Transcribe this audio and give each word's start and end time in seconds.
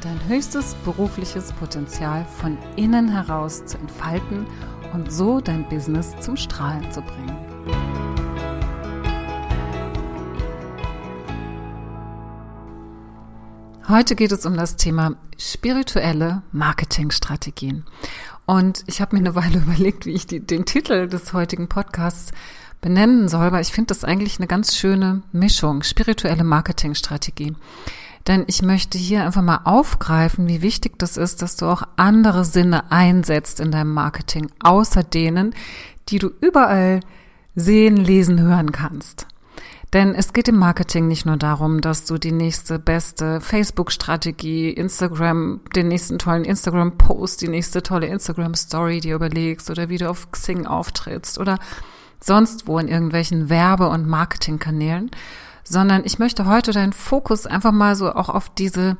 dein 0.00 0.28
höchstes 0.28 0.74
berufliches 0.84 1.52
Potenzial 1.52 2.24
von 2.24 2.56
innen 2.76 3.08
heraus 3.08 3.64
zu 3.66 3.76
entfalten 3.78 4.46
und 4.92 5.12
so 5.12 5.40
dein 5.40 5.68
Business 5.68 6.14
zum 6.20 6.36
Strahlen 6.36 6.90
zu 6.90 7.02
bringen. 7.02 7.36
Heute 13.88 14.14
geht 14.14 14.32
es 14.32 14.46
um 14.46 14.56
das 14.56 14.76
Thema 14.76 15.16
spirituelle 15.36 16.42
Marketingstrategien. 16.52 17.84
Und 18.46 18.84
ich 18.86 19.00
habe 19.00 19.16
mir 19.16 19.20
eine 19.20 19.34
Weile 19.34 19.58
überlegt, 19.66 20.06
wie 20.06 20.12
ich 20.12 20.26
die, 20.26 20.40
den 20.40 20.64
Titel 20.64 21.08
des 21.08 21.32
heutigen 21.32 21.68
Podcasts 21.68 22.30
benennen 22.80 23.28
soll, 23.28 23.52
weil 23.52 23.62
ich 23.62 23.72
finde 23.72 23.88
das 23.88 24.04
eigentlich 24.04 24.38
eine 24.38 24.46
ganz 24.46 24.76
schöne 24.76 25.22
Mischung, 25.32 25.82
spirituelle 25.82 26.44
Marketingstrategie. 26.44 27.54
Denn 28.30 28.44
ich 28.46 28.62
möchte 28.62 28.96
hier 28.96 29.24
einfach 29.24 29.42
mal 29.42 29.62
aufgreifen, 29.64 30.46
wie 30.46 30.62
wichtig 30.62 31.00
das 31.00 31.16
ist, 31.16 31.42
dass 31.42 31.56
du 31.56 31.66
auch 31.66 31.82
andere 31.96 32.44
Sinne 32.44 32.92
einsetzt 32.92 33.58
in 33.58 33.72
deinem 33.72 33.92
Marketing, 33.92 34.52
außer 34.62 35.02
denen, 35.02 35.52
die 36.10 36.20
du 36.20 36.30
überall 36.40 37.00
sehen, 37.56 37.96
lesen, 37.96 38.40
hören 38.40 38.70
kannst. 38.70 39.26
Denn 39.92 40.14
es 40.14 40.32
geht 40.32 40.46
im 40.46 40.58
Marketing 40.58 41.08
nicht 41.08 41.26
nur 41.26 41.38
darum, 41.38 41.80
dass 41.80 42.04
du 42.04 42.18
die 42.18 42.30
nächste 42.30 42.78
beste 42.78 43.40
Facebook-Strategie, 43.40 44.70
Instagram, 44.70 45.62
den 45.74 45.88
nächsten 45.88 46.20
tollen 46.20 46.44
Instagram-Post, 46.44 47.42
die 47.42 47.48
nächste 47.48 47.82
tolle 47.82 48.06
Instagram-Story 48.06 49.00
dir 49.00 49.16
überlegst 49.16 49.70
oder 49.70 49.88
wie 49.88 49.98
du 49.98 50.08
auf 50.08 50.30
Xing 50.30 50.66
auftrittst 50.66 51.36
oder 51.36 51.58
sonst 52.20 52.68
wo 52.68 52.78
in 52.78 52.86
irgendwelchen 52.86 53.50
Werbe- 53.50 53.88
und 53.88 54.06
Marketingkanälen, 54.06 55.10
sondern 55.64 56.02
ich 56.04 56.18
möchte 56.18 56.46
heute 56.46 56.72
deinen 56.72 56.92
Fokus 56.92 57.46
einfach 57.46 57.72
mal 57.72 57.96
so 57.96 58.12
auch 58.12 58.28
auf 58.28 58.48
diese 58.48 58.96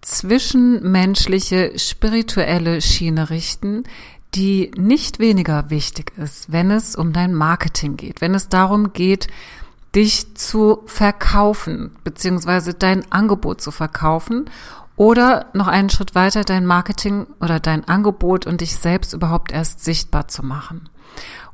zwischenmenschliche, 0.00 1.78
spirituelle 1.78 2.82
Schiene 2.82 3.30
richten, 3.30 3.84
die 4.34 4.70
nicht 4.76 5.18
weniger 5.18 5.70
wichtig 5.70 6.12
ist, 6.18 6.52
wenn 6.52 6.70
es 6.70 6.96
um 6.96 7.12
dein 7.12 7.34
Marketing 7.34 7.96
geht, 7.96 8.20
wenn 8.20 8.34
es 8.34 8.48
darum 8.48 8.92
geht, 8.92 9.28
dich 9.94 10.34
zu 10.34 10.82
verkaufen, 10.86 11.94
beziehungsweise 12.02 12.74
dein 12.74 13.10
Angebot 13.12 13.60
zu 13.60 13.70
verkaufen 13.70 14.50
oder 14.96 15.46
noch 15.52 15.68
einen 15.68 15.90
Schritt 15.90 16.14
weiter 16.14 16.44
dein 16.44 16.66
Marketing 16.66 17.26
oder 17.40 17.60
dein 17.60 17.86
Angebot 17.88 18.46
und 18.46 18.60
dich 18.60 18.76
selbst 18.76 19.12
überhaupt 19.12 19.52
erst 19.52 19.84
sichtbar 19.84 20.28
zu 20.28 20.44
machen. 20.44 20.88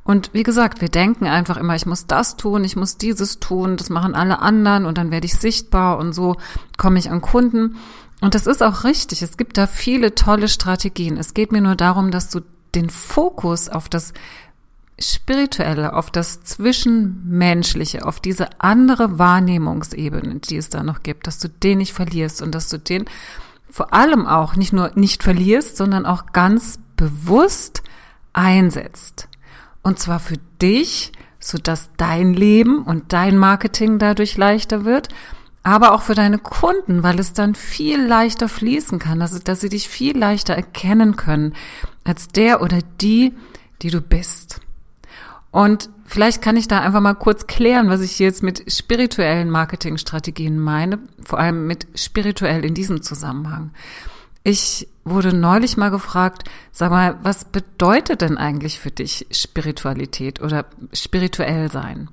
Und 0.03 0.31
wie 0.33 0.43
gesagt, 0.43 0.81
wir 0.81 0.89
denken 0.89 1.27
einfach 1.27 1.57
immer, 1.57 1.75
ich 1.75 1.85
muss 1.85 2.07
das 2.07 2.35
tun, 2.35 2.63
ich 2.63 2.75
muss 2.75 2.97
dieses 2.97 3.39
tun, 3.39 3.77
das 3.77 3.89
machen 3.89 4.15
alle 4.15 4.39
anderen 4.39 4.85
und 4.85 4.97
dann 4.97 5.11
werde 5.11 5.25
ich 5.25 5.35
sichtbar 5.35 5.99
und 5.99 6.13
so 6.13 6.37
komme 6.77 6.97
ich 6.97 7.11
an 7.11 7.21
Kunden. 7.21 7.77
Und 8.19 8.35
das 8.35 8.47
ist 8.47 8.63
auch 8.63 8.83
richtig. 8.83 9.21
Es 9.21 9.37
gibt 9.37 9.57
da 9.57 9.67
viele 9.67 10.15
tolle 10.15 10.47
Strategien. 10.47 11.17
Es 11.17 11.33
geht 11.33 11.51
mir 11.51 11.61
nur 11.61 11.75
darum, 11.75 12.11
dass 12.11 12.29
du 12.29 12.41
den 12.73 12.89
Fokus 12.89 13.69
auf 13.69 13.89
das 13.89 14.13
Spirituelle, 14.99 15.93
auf 15.93 16.11
das 16.11 16.43
Zwischenmenschliche, 16.43 18.05
auf 18.05 18.19
diese 18.19 18.61
andere 18.61 19.17
Wahrnehmungsebene, 19.17 20.39
die 20.39 20.57
es 20.57 20.69
da 20.69 20.83
noch 20.83 21.03
gibt, 21.03 21.27
dass 21.27 21.39
du 21.39 21.49
den 21.49 21.79
nicht 21.79 21.93
verlierst 21.93 22.41
und 22.41 22.53
dass 22.53 22.69
du 22.69 22.77
den 22.77 23.05
vor 23.69 23.93
allem 23.93 24.27
auch 24.27 24.55
nicht 24.55 24.73
nur 24.73 24.91
nicht 24.95 25.23
verlierst, 25.23 25.77
sondern 25.77 26.05
auch 26.05 26.33
ganz 26.33 26.79
bewusst 26.97 27.83
einsetzt. 28.33 29.27
Und 29.83 29.99
zwar 29.99 30.19
für 30.19 30.37
dich, 30.61 31.11
sodass 31.39 31.89
dein 31.97 32.33
Leben 32.33 32.83
und 32.83 33.13
dein 33.13 33.37
Marketing 33.37 33.97
dadurch 33.99 34.37
leichter 34.37 34.85
wird, 34.85 35.09
aber 35.63 35.93
auch 35.93 36.01
für 36.01 36.15
deine 36.15 36.39
Kunden, 36.39 37.03
weil 37.03 37.19
es 37.19 37.33
dann 37.33 37.53
viel 37.55 38.01
leichter 38.03 38.49
fließen 38.49 38.99
kann, 38.99 39.19
dass, 39.19 39.39
dass 39.43 39.61
sie 39.61 39.69
dich 39.69 39.89
viel 39.89 40.17
leichter 40.17 40.55
erkennen 40.55 41.15
können 41.15 41.53
als 42.03 42.27
der 42.29 42.61
oder 42.61 42.79
die, 42.99 43.33
die 43.81 43.91
du 43.91 44.01
bist. 44.01 44.59
Und 45.51 45.89
vielleicht 46.05 46.41
kann 46.41 46.57
ich 46.57 46.67
da 46.67 46.79
einfach 46.79 47.01
mal 47.01 47.13
kurz 47.13 47.45
klären, 47.45 47.89
was 47.89 48.01
ich 48.01 48.17
jetzt 48.19 48.41
mit 48.41 48.71
spirituellen 48.71 49.49
Marketingstrategien 49.49 50.57
meine, 50.57 50.99
vor 51.23 51.39
allem 51.39 51.67
mit 51.67 51.87
spirituell 51.95 52.65
in 52.65 52.73
diesem 52.73 53.01
Zusammenhang. 53.01 53.71
Ich 54.43 54.87
wurde 55.03 55.35
neulich 55.35 55.77
mal 55.77 55.89
gefragt, 55.89 56.49
sag 56.71 56.91
mal, 56.91 57.17
was 57.21 57.45
bedeutet 57.45 58.21
denn 58.21 58.37
eigentlich 58.37 58.79
für 58.79 58.91
dich 58.91 59.27
Spiritualität 59.31 60.41
oder 60.41 60.65
spirituell 60.93 61.71
sein? 61.71 62.09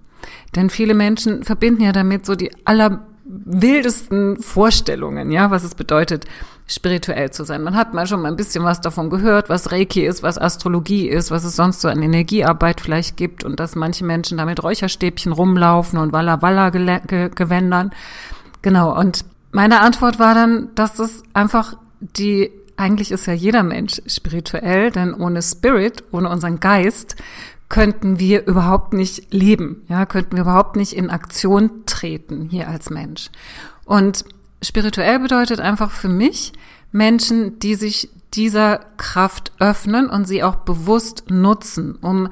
Denn 0.55 0.69
viele 0.69 0.95
Menschen 0.95 1.45
verbinden 1.45 1.83
ja 1.83 1.93
damit 1.93 2.27
so 2.27 2.35
die 2.35 2.51
allerwildesten 2.67 4.43
Vorstellungen, 4.43 5.31
ja, 5.31 5.51
was 5.51 5.65
es 5.65 5.75
bedeutet, 5.75 6.27
spirituell 6.67 7.31
zu 7.31 7.45
sein. 7.45 7.63
Man 7.63 7.77
hat 7.77 7.95
mal 7.95 8.07
schon 8.07 8.21
mal 8.21 8.29
ein 8.29 8.37
bisschen 8.37 8.63
was 8.63 8.83
davon 8.83 9.09
gehört, 9.09 9.49
was 9.49 9.73
Reiki 9.73 10.05
ist, 10.05 10.23
was 10.23 10.37
Astrologie 10.37 11.09
ist, 11.09 11.31
was 11.31 11.45
es 11.45 11.57
sonst 11.57 11.81
so 11.81 11.89
an 11.89 12.03
Energiearbeit 12.03 12.83
vielleicht 12.83 13.17
gibt 13.17 13.43
und 13.43 13.59
dass 13.59 13.75
manche 13.75 14.05
Menschen 14.05 14.37
damit 14.37 14.63
Räucherstäbchen 14.63 15.33
rumlaufen 15.33 15.99
und 15.99 16.13
Walla 16.13 16.43
Walla 16.43 16.69
Gewändern. 16.69 17.91
Genau. 18.61 18.99
Und 18.99 19.25
meine 19.51 19.81
Antwort 19.81 20.19
war 20.19 20.35
dann, 20.35 20.69
dass 20.75 20.93
das 20.95 21.23
einfach 21.33 21.77
die 22.01 22.51
eigentlich 22.77 23.11
ist 23.11 23.27
ja 23.27 23.33
jeder 23.33 23.63
Mensch 23.63 24.01
spirituell, 24.07 24.91
denn 24.91 25.13
ohne 25.13 25.43
Spirit, 25.43 26.05
ohne 26.13 26.31
unseren 26.31 26.61
Geist, 26.61 27.17
könnten 27.69 28.19
wir 28.19 28.47
überhaupt 28.47 28.93
nicht 28.95 29.33
leben, 29.33 29.83
ja, 29.89 30.07
könnten 30.07 30.37
wir 30.37 30.43
überhaupt 30.43 30.77
nicht 30.77 30.95
in 30.95 31.11
Aktion 31.11 31.85
treten 31.87 32.49
hier 32.51 32.69
als 32.69 32.89
Mensch. 32.89 33.31
Und 33.85 34.25
spirituell 34.63 35.19
bedeutet 35.19 35.61
einfach 35.61 35.91
für 35.91 36.09
mich 36.09 36.53
Menschen, 36.93 37.59
die 37.59 37.75
sich 37.75 38.11
dieser 38.35 38.81
Kraft 38.97 39.53
öffnen 39.59 40.09
und 40.09 40.27
sie 40.27 40.43
auch 40.43 40.57
bewusst 40.57 41.31
nutzen, 41.31 41.97
um 41.97 42.29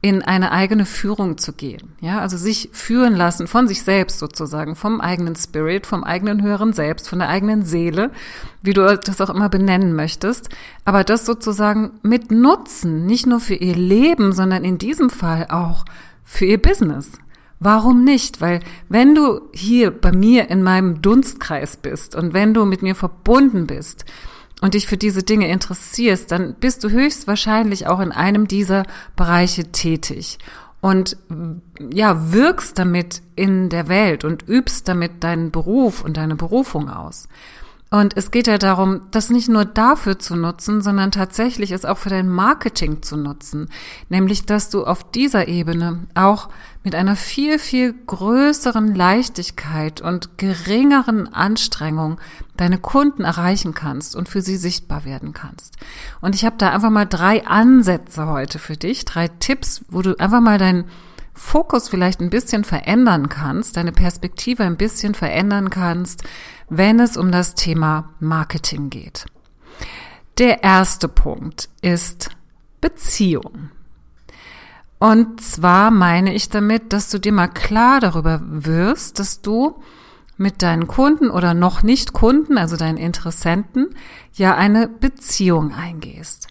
in 0.00 0.22
eine 0.22 0.52
eigene 0.52 0.86
Führung 0.86 1.38
zu 1.38 1.52
gehen. 1.52 1.92
Ja, 2.00 2.20
also 2.20 2.36
sich 2.36 2.70
führen 2.72 3.16
lassen 3.16 3.48
von 3.48 3.66
sich 3.66 3.82
selbst 3.82 4.20
sozusagen, 4.20 4.76
vom 4.76 5.00
eigenen 5.00 5.34
Spirit, 5.34 5.86
vom 5.86 6.04
eigenen 6.04 6.40
höheren 6.40 6.72
Selbst, 6.72 7.08
von 7.08 7.18
der 7.18 7.28
eigenen 7.28 7.64
Seele, 7.64 8.12
wie 8.62 8.74
du 8.74 8.96
das 8.96 9.20
auch 9.20 9.30
immer 9.30 9.48
benennen 9.48 9.96
möchtest. 9.96 10.50
Aber 10.84 11.02
das 11.02 11.26
sozusagen 11.26 11.98
mit 12.02 12.30
Nutzen, 12.30 13.06
nicht 13.06 13.26
nur 13.26 13.40
für 13.40 13.54
ihr 13.54 13.74
Leben, 13.74 14.32
sondern 14.32 14.62
in 14.62 14.78
diesem 14.78 15.10
Fall 15.10 15.48
auch 15.50 15.84
für 16.22 16.44
ihr 16.44 16.62
Business. 16.62 17.10
Warum 17.58 18.04
nicht? 18.04 18.40
Weil 18.40 18.60
wenn 18.88 19.16
du 19.16 19.40
hier 19.52 19.90
bei 19.90 20.12
mir 20.12 20.48
in 20.48 20.62
meinem 20.62 21.02
Dunstkreis 21.02 21.76
bist 21.76 22.14
und 22.14 22.34
wenn 22.34 22.54
du 22.54 22.64
mit 22.66 22.82
mir 22.82 22.94
verbunden 22.94 23.66
bist, 23.66 24.04
und 24.60 24.74
dich 24.74 24.86
für 24.86 24.96
diese 24.96 25.22
Dinge 25.22 25.48
interessierst, 25.48 26.30
dann 26.30 26.54
bist 26.54 26.82
du 26.84 26.90
höchstwahrscheinlich 26.90 27.86
auch 27.86 28.00
in 28.00 28.12
einem 28.12 28.48
dieser 28.48 28.84
Bereiche 29.16 29.70
tätig 29.72 30.38
und 30.80 31.16
ja, 31.92 32.32
wirkst 32.32 32.78
damit 32.78 33.22
in 33.36 33.68
der 33.68 33.88
Welt 33.88 34.24
und 34.24 34.48
übst 34.48 34.88
damit 34.88 35.24
deinen 35.24 35.50
Beruf 35.50 36.04
und 36.04 36.16
deine 36.16 36.36
Berufung 36.36 36.88
aus. 36.88 37.28
Und 37.90 38.16
es 38.18 38.30
geht 38.30 38.46
ja 38.46 38.58
darum, 38.58 39.00
das 39.12 39.30
nicht 39.30 39.48
nur 39.48 39.64
dafür 39.64 40.18
zu 40.18 40.36
nutzen, 40.36 40.82
sondern 40.82 41.10
tatsächlich 41.10 41.72
es 41.72 41.86
auch 41.86 41.96
für 41.96 42.10
dein 42.10 42.28
Marketing 42.28 43.02
zu 43.02 43.16
nutzen. 43.16 43.70
Nämlich, 44.10 44.44
dass 44.44 44.68
du 44.68 44.84
auf 44.84 45.10
dieser 45.10 45.48
Ebene 45.48 46.06
auch 46.14 46.50
mit 46.88 46.94
einer 46.94 47.16
viel, 47.16 47.58
viel 47.58 47.92
größeren 47.92 48.94
Leichtigkeit 48.94 50.00
und 50.00 50.38
geringeren 50.38 51.28
Anstrengung 51.28 52.18
deine 52.56 52.78
Kunden 52.78 53.24
erreichen 53.24 53.74
kannst 53.74 54.16
und 54.16 54.26
für 54.26 54.40
sie 54.40 54.56
sichtbar 54.56 55.04
werden 55.04 55.34
kannst. 55.34 55.76
Und 56.22 56.34
ich 56.34 56.46
habe 56.46 56.56
da 56.56 56.70
einfach 56.70 56.88
mal 56.88 57.04
drei 57.04 57.46
Ansätze 57.46 58.26
heute 58.26 58.58
für 58.58 58.78
dich, 58.78 59.04
drei 59.04 59.28
Tipps, 59.28 59.84
wo 59.90 60.00
du 60.00 60.18
einfach 60.18 60.40
mal 60.40 60.56
deinen 60.56 60.86
Fokus 61.34 61.90
vielleicht 61.90 62.22
ein 62.22 62.30
bisschen 62.30 62.64
verändern 62.64 63.28
kannst, 63.28 63.76
deine 63.76 63.92
Perspektive 63.92 64.62
ein 64.62 64.78
bisschen 64.78 65.12
verändern 65.12 65.68
kannst, 65.68 66.24
wenn 66.70 67.00
es 67.00 67.18
um 67.18 67.30
das 67.30 67.54
Thema 67.54 68.14
Marketing 68.18 68.88
geht. 68.88 69.26
Der 70.38 70.64
erste 70.64 71.06
Punkt 71.06 71.68
ist 71.82 72.30
Beziehung. 72.80 73.72
Und 74.98 75.40
zwar 75.40 75.90
meine 75.90 76.34
ich 76.34 76.48
damit, 76.48 76.92
dass 76.92 77.08
du 77.10 77.18
dir 77.18 77.32
mal 77.32 77.48
klar 77.48 78.00
darüber 78.00 78.40
wirst, 78.44 79.18
dass 79.18 79.42
du 79.42 79.80
mit 80.36 80.62
deinen 80.62 80.86
Kunden 80.86 81.30
oder 81.30 81.54
noch 81.54 81.82
nicht 81.82 82.12
Kunden, 82.12 82.58
also 82.58 82.76
deinen 82.76 82.98
Interessenten, 82.98 83.88
ja 84.34 84.54
eine 84.56 84.88
Beziehung 84.88 85.72
eingehst. 85.72 86.48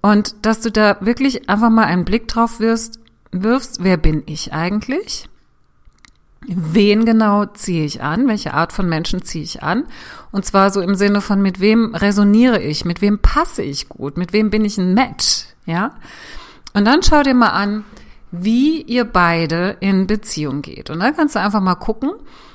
Und 0.00 0.44
dass 0.44 0.60
du 0.60 0.70
da 0.70 0.98
wirklich 1.00 1.48
einfach 1.48 1.70
mal 1.70 1.84
einen 1.84 2.04
Blick 2.04 2.28
drauf 2.28 2.60
wirst, 2.60 2.98
wirfst, 3.30 3.82
wer 3.82 3.96
bin 3.96 4.22
ich 4.26 4.52
eigentlich? 4.52 5.28
Wen 6.46 7.04
genau 7.04 7.46
ziehe 7.46 7.84
ich 7.84 8.02
an? 8.02 8.26
Welche 8.26 8.52
Art 8.52 8.72
von 8.72 8.88
Menschen 8.88 9.22
ziehe 9.22 9.44
ich 9.44 9.62
an? 9.62 9.86
Und 10.32 10.44
zwar 10.44 10.70
so 10.70 10.80
im 10.80 10.96
Sinne 10.96 11.20
von, 11.20 11.40
mit 11.40 11.60
wem 11.60 11.94
resoniere 11.94 12.60
ich? 12.60 12.84
Mit 12.84 13.00
wem 13.00 13.20
passe 13.20 13.62
ich 13.62 13.88
gut? 13.88 14.16
Mit 14.16 14.32
wem 14.32 14.50
bin 14.50 14.64
ich 14.64 14.76
ein 14.76 14.92
Match? 14.92 15.44
Ja? 15.66 15.94
Und 16.74 16.84
dann 16.84 17.02
schau 17.02 17.22
dir 17.22 17.34
mal 17.34 17.48
an, 17.48 17.84
wie 18.30 18.80
ihr 18.80 19.04
beide 19.04 19.76
in 19.80 20.06
Beziehung 20.06 20.62
geht. 20.62 20.88
Und 20.90 21.00
dann 21.00 21.14
kannst 21.14 21.34
du 21.34 21.40
einfach 21.40 21.60
mal 21.60 21.74
gucken, 21.74 22.12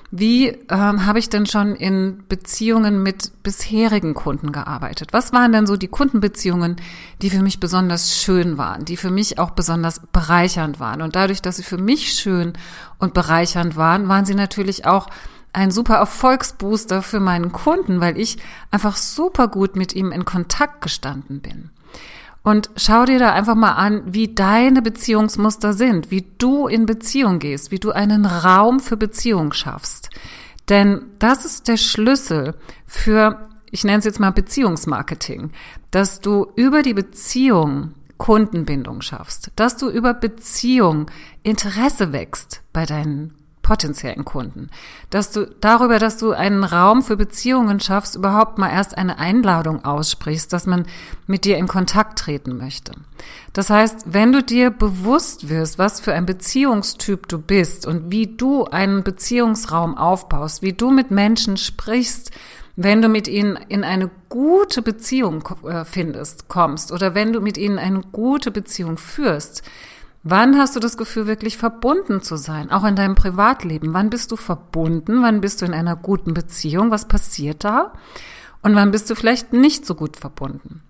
wie 0.10 0.48
ähm, 0.70 1.06
habe 1.06 1.20
ich 1.20 1.30
denn 1.30 1.46
schon 1.46 1.76
in 1.76 2.24
Beziehungen 2.30 3.04
mit 3.04 3.44
bisherigen 3.44 4.14
Kunden 4.14 4.54
gearbeitet? 4.54 5.12
Was 5.12 5.34
waren 5.34 5.52
denn 5.52 5.68
so 5.68 5.76
die 5.76 5.90
Kundenbeziehungen, 5.90 6.78
die 7.22 7.30
für 7.30 7.42
mich 7.44 7.60
besonders 7.60 8.18
schön 8.18 8.58
waren, 8.58 8.86
die 8.86 8.96
für 8.96 9.12
mich 9.12 9.38
auch 9.38 9.52
besonders 9.52 10.02
bereichernd 10.14 10.80
waren? 10.80 11.02
Und 11.02 11.16
dadurch, 11.16 11.42
dass 11.42 11.58
sie 11.58 11.64
für 11.64 11.78
mich 11.78 12.14
schön 12.14 12.54
und 13.00 13.14
bereichernd 13.14 13.76
waren, 13.76 14.08
waren 14.08 14.26
sie 14.26 14.36
natürlich 14.36 14.86
auch 14.86 15.08
ein 15.52 15.72
super 15.72 15.96
Erfolgsbooster 15.96 17.02
für 17.02 17.20
meinen 17.20 17.52
Kunden, 17.52 18.00
weil 18.00 18.18
ich 18.18 18.38
einfach 18.72 18.96
super 18.96 19.50
gut 19.50 19.76
mit 19.76 19.94
ihm 19.94 20.14
in 20.14 20.24
Kontakt 20.24 20.82
gestanden 20.82 21.42
bin. 21.42 21.72
Und 22.48 22.70
schau 22.78 23.04
dir 23.04 23.20
da 23.20 23.34
einfach 23.34 23.56
mal 23.56 23.74
an, 23.74 24.04
wie 24.06 24.34
deine 24.34 24.82
Beziehungsmuster 24.82 25.74
sind, 25.74 26.12
wie 26.12 26.26
du 26.38 26.68
in 26.68 26.86
Beziehung 26.86 27.40
gehst, 27.40 27.72
wie 27.72 27.78
du 27.78 27.92
einen 27.92 28.26
Raum 28.26 28.80
für 28.80 28.96
Beziehung 28.96 29.52
schaffst. 29.52 30.10
Denn 30.70 31.02
das 31.20 31.44
ist 31.44 31.68
der 31.68 31.76
Schlüssel 31.76 32.56
für, 32.86 33.50
ich 33.70 33.84
nenne 33.84 33.98
es 33.98 34.06
jetzt 34.06 34.22
mal 34.22 34.32
Beziehungsmarketing, 34.32 35.52
dass 35.92 36.22
du 36.22 36.48
über 36.56 36.84
die 36.84 36.94
Beziehung 36.94 37.92
Kundenbindung 38.18 39.02
schaffst, 39.02 39.52
dass 39.58 39.76
du 39.76 39.90
über 39.90 40.14
Beziehung 40.14 41.08
Interesse 41.44 42.14
wächst 42.14 42.62
bei 42.72 42.86
deinen 42.86 43.34
potenziellen 43.68 44.24
Kunden. 44.24 44.70
Dass 45.10 45.32
du 45.32 45.46
darüber, 45.60 46.00
dass 46.00 46.16
du 46.16 46.32
einen 46.32 46.64
Raum 46.64 47.02
für 47.02 47.18
Beziehungen 47.18 47.82
schaffst, 47.82 48.16
überhaupt 48.16 48.58
mal 48.58 48.70
erst 48.70 48.98
eine 48.98 49.20
Einladung 49.20 49.84
aussprichst, 49.84 50.54
dass 50.54 50.68
man 50.68 50.86
mit 51.28 51.44
dir 51.44 51.58
in 51.58 51.68
Kontakt 51.68 52.18
treten 52.18 52.56
möchte. 52.56 52.94
Das 53.52 53.70
heißt, 53.70 54.06
wenn 54.06 54.32
du 54.32 54.42
dir 54.42 54.70
bewusst 54.70 55.50
wirst, 55.50 55.78
was 55.78 56.00
für 56.00 56.14
ein 56.14 56.26
Beziehungstyp 56.26 57.28
du 57.28 57.40
bist 57.40 57.86
und 57.86 58.10
wie 58.10 58.28
du 58.28 58.64
einen 58.64 59.04
Beziehungsraum 59.04 59.98
aufbaust, 59.98 60.62
wie 60.62 60.72
du 60.72 60.90
mit 60.90 61.12
Menschen 61.12 61.58
sprichst, 61.58 62.32
wenn 62.78 63.02
du 63.02 63.10
mit 63.10 63.28
ihnen 63.28 63.60
in 63.68 63.84
eine 63.84 64.10
gute 64.30 64.82
Beziehung 64.82 65.44
äh, 65.68 65.84
findest, 65.84 66.48
kommst 66.48 66.94
oder 66.94 67.16
wenn 67.16 67.34
du 67.34 67.42
mit 67.42 67.58
ihnen 67.58 67.80
eine 67.80 68.00
gute 68.14 68.50
Beziehung 68.50 68.98
führst, 68.98 69.62
Wann 70.24 70.58
hast 70.58 70.76
du 70.76 70.80
das 70.80 70.98
Gefühl, 70.98 71.28
wirklich 71.28 71.58
verbunden 71.58 72.22
zu 72.22 72.36
sein? 72.36 72.72
Auch 72.72 72.84
in 72.84 72.96
deinem 72.96 73.16
Privatleben. 73.16 73.94
Wann 73.94 74.10
bist 74.10 74.32
du 74.32 74.36
verbunden? 74.36 75.22
Wann 75.22 75.42
bist 75.42 75.62
du 75.62 75.66
in 75.66 75.74
einer 75.74 75.96
guten 75.96 76.34
Beziehung? 76.34 76.92
Was 76.92 77.08
passiert 77.08 77.64
da? 77.64 77.94
Und 78.62 78.76
wann 78.76 78.92
bist 78.92 79.10
du 79.10 79.16
vielleicht 79.16 79.54
nicht 79.54 79.86
so 79.86 79.96
gut 79.96 80.18
verbunden? 80.18 80.82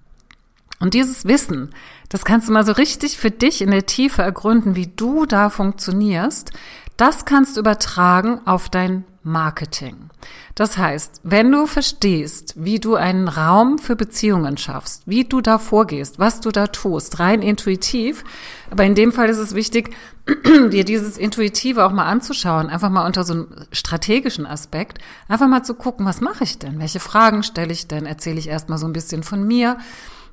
Und 0.80 0.94
dieses 0.94 1.26
Wissen, 1.26 1.72
das 2.10 2.24
kannst 2.24 2.48
du 2.48 2.54
mal 2.54 2.66
so 2.66 2.72
richtig 2.72 3.18
für 3.18 3.32
dich 3.32 3.62
in 3.62 3.72
der 3.72 3.86
Tiefe 3.86 4.22
ergründen, 4.22 4.76
wie 4.76 4.88
du 4.88 5.26
da 5.26 5.50
funktionierst. 5.50 6.52
Das 6.98 7.26
kannst 7.26 7.56
du 7.56 7.62
übertragen 7.62 8.42
auf 8.46 8.70
dein 8.70 9.04
Marketing. 9.28 10.10
Das 10.56 10.78
heißt, 10.78 11.22
wenn 11.24 11.52
du 11.52 11.68
verstehst, 11.68 12.54
wie 12.56 12.80
du 12.80 12.96
einen 12.96 13.28
Raum 13.28 13.78
für 13.78 13.96
Beziehungen 13.96 14.58
schaffst, 14.58 15.04
wie 15.06 15.26
du 15.26 15.42
da 15.42 15.60
vorgehst, 15.60 16.18
was 16.18 16.40
du 16.40 16.50
da 16.50 16.68
tust, 16.68 17.20
rein 17.20 17.42
intuitiv, 17.42 18.24
aber 18.72 18.86
in 18.86 18.96
dem 18.96 19.12
Fall 19.12 19.30
ist 19.30 19.38
es 19.38 19.54
wichtig, 19.54 19.96
dir 20.72 20.86
dieses 20.86 21.18
Intuitive 21.18 21.86
auch 21.86 21.92
mal 21.92 22.06
anzuschauen, 22.06 22.70
einfach 22.70 22.90
mal 22.90 23.06
unter 23.06 23.24
so 23.24 23.34
einem 23.34 23.48
strategischen 23.72 24.46
Aspekt, 24.46 25.00
einfach 25.28 25.48
mal 25.48 25.64
zu 25.64 25.76
gucken, 25.76 26.06
was 26.06 26.22
mache 26.22 26.46
ich 26.46 26.58
denn? 26.58 26.80
Welche 26.80 27.00
Fragen 27.00 27.44
stelle 27.44 27.74
ich 27.74 27.88
denn? 27.88 28.06
Erzähle 28.06 28.40
ich 28.40 28.48
erstmal 28.48 28.78
so 28.78 28.88
ein 28.88 28.94
bisschen 28.94 29.24
von 29.24 29.46
mir? 29.46 29.78